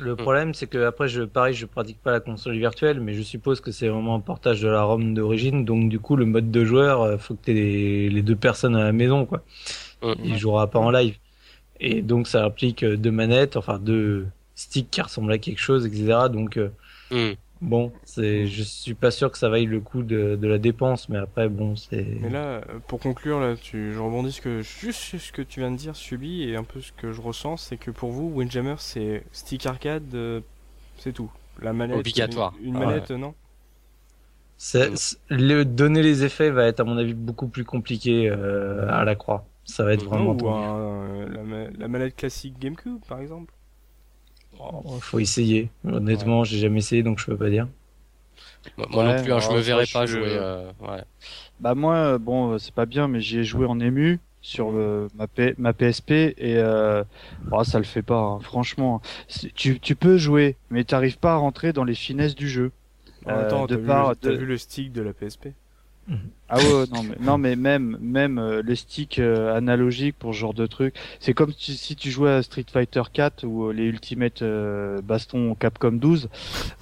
[0.00, 3.20] Le problème, c'est que après, je, pareil, je pratique pas la console virtuelle, mais je
[3.22, 6.50] suppose que c'est vraiment un portage de la ROM d'origine, donc du coup, le mode
[6.50, 9.44] de joueur, euh, faut que t'aies les, les deux personnes à la maison, quoi.
[10.02, 10.14] Mm.
[10.24, 11.18] Il jouera pas en live.
[11.82, 15.86] Et donc, ça implique euh, deux manettes, enfin deux sticks qui ressemblent à quelque chose,
[15.86, 16.30] etc.
[16.30, 16.70] Donc, euh,
[17.10, 17.32] Hmm.
[17.62, 21.08] bon, c'est, je suis pas sûr que ça vaille le coup de, de la dépense,
[21.10, 22.06] mais après, bon, c'est.
[22.20, 25.42] Mais là, euh, pour conclure, là, tu, je rebondis ce que, juste sur ce que
[25.42, 28.12] tu viens de dire, Subi, et un peu ce que je ressens, c'est que pour
[28.12, 30.40] vous, Windjammer, c'est stick arcade, euh,
[30.98, 31.30] c'est tout.
[31.60, 32.14] La manette.
[32.14, 32.52] Obligatoire.
[32.60, 32.78] Une, une Ouais.
[32.78, 33.34] manette, non?
[34.56, 38.88] C'est, c'est- le, donner les effets va être, à mon avis, beaucoup plus compliqué euh,
[38.90, 39.51] à la croix.
[39.64, 40.32] Ça va être vraiment.
[40.32, 43.54] Non, ou un- la, la manette classique GameCube, par exemple
[44.58, 45.70] Oh, Faut essayer.
[45.84, 47.68] Honnêtement, j'ai jamais essayé, donc je peux pas dire.
[48.76, 50.34] Moi, moi Ouais, non plus, hein, je me verrais pas jouer.
[50.36, 51.02] euh, ouais.
[51.60, 54.72] Bah moi, euh, bon, euh, c'est pas bien, mais j'y ai joué en ému sur
[54.72, 57.04] le, ma, P- ma PSP et euh,
[57.50, 58.18] oh, ça le fait pas.
[58.18, 59.00] hein, franchement,
[59.54, 62.72] tu, tu peux jouer, mais t'arrives pas à rentrer dans les finesses du jeu.
[63.28, 63.76] Euh, temps, de
[64.20, 65.48] t'as vu le stick de la PSP
[66.48, 70.40] Ah ouais, non mais non mais même même euh, les sticks euh, analogiques pour ce
[70.40, 73.72] genre de truc, c'est comme si, si tu jouais à Street Fighter 4 ou euh,
[73.72, 76.28] les Ultimate euh, Baston Capcom 12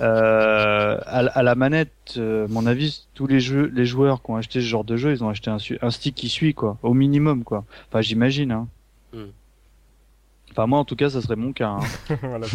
[0.01, 4.23] euh, à, la- à la manette, euh, à mon avis, tous les jeux les joueurs
[4.23, 6.55] qui ont acheté ce genre de jeu, ils ont acheté un, un stick qui suit
[6.55, 7.65] quoi, au minimum quoi.
[7.89, 8.67] Enfin, j'imagine hein.
[9.13, 9.27] Hmm.
[10.51, 11.69] Enfin moi en tout cas, ça serait mon cas.
[11.69, 11.81] hein.
[12.23, 12.47] voilà.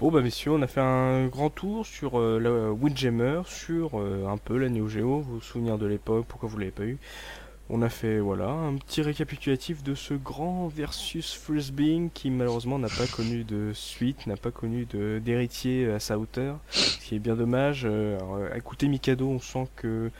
[0.00, 4.26] Bon bah messieurs, on a fait un grand tour sur euh, la Windjammer, sur euh,
[4.26, 6.96] un peu la Neo Geo, vos souvenirs de l'époque, pourquoi vous l'avez pas eu.
[7.68, 12.88] On a fait voilà un petit récapitulatif de ce grand versus Frisbee qui malheureusement n'a
[12.88, 14.86] pas connu de suite, n'a pas connu
[15.22, 17.82] d'héritier à sa hauteur, ce qui est bien dommage.
[17.84, 20.10] Euh, alors, écoutez Mikado, on sent que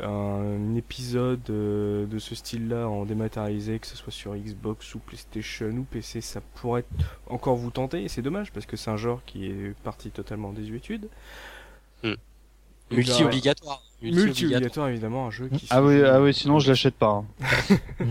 [0.00, 5.68] un épisode euh, de ce style-là en dématérialisé, que ce soit sur Xbox ou PlayStation
[5.68, 6.84] ou PC, ça pourrait
[7.28, 8.02] encore vous tenter.
[8.02, 11.08] Et c'est dommage parce que c'est un genre qui est parti totalement en désuétude.
[12.02, 12.14] Hmm.
[12.90, 13.82] Multi obligatoire.
[14.02, 15.66] Multi obligatoire évidemment, un jeu qui.
[15.70, 17.24] Ah oui, ah oui, sinon je l'achète pas.
[17.40, 17.76] Hein.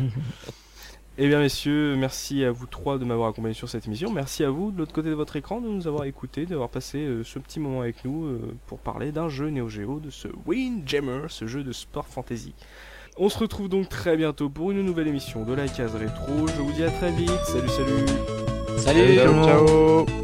[1.20, 4.12] Eh bien messieurs, merci à vous trois de m'avoir accompagné sur cette émission.
[4.12, 6.98] Merci à vous de l'autre côté de votre écran de nous avoir écoutés, d'avoir passé
[7.00, 10.28] euh, ce petit moment avec nous euh, pour parler d'un jeu Neo Geo, de ce
[10.48, 12.56] Windjammer, ce jeu de sport fantasy.
[13.18, 16.48] On se retrouve donc très bientôt pour une nouvelle émission de la case rétro.
[16.48, 17.30] Je vous dis à très vite.
[17.46, 18.06] Salut salut.
[18.80, 19.16] Salut.
[19.16, 20.24] ciao.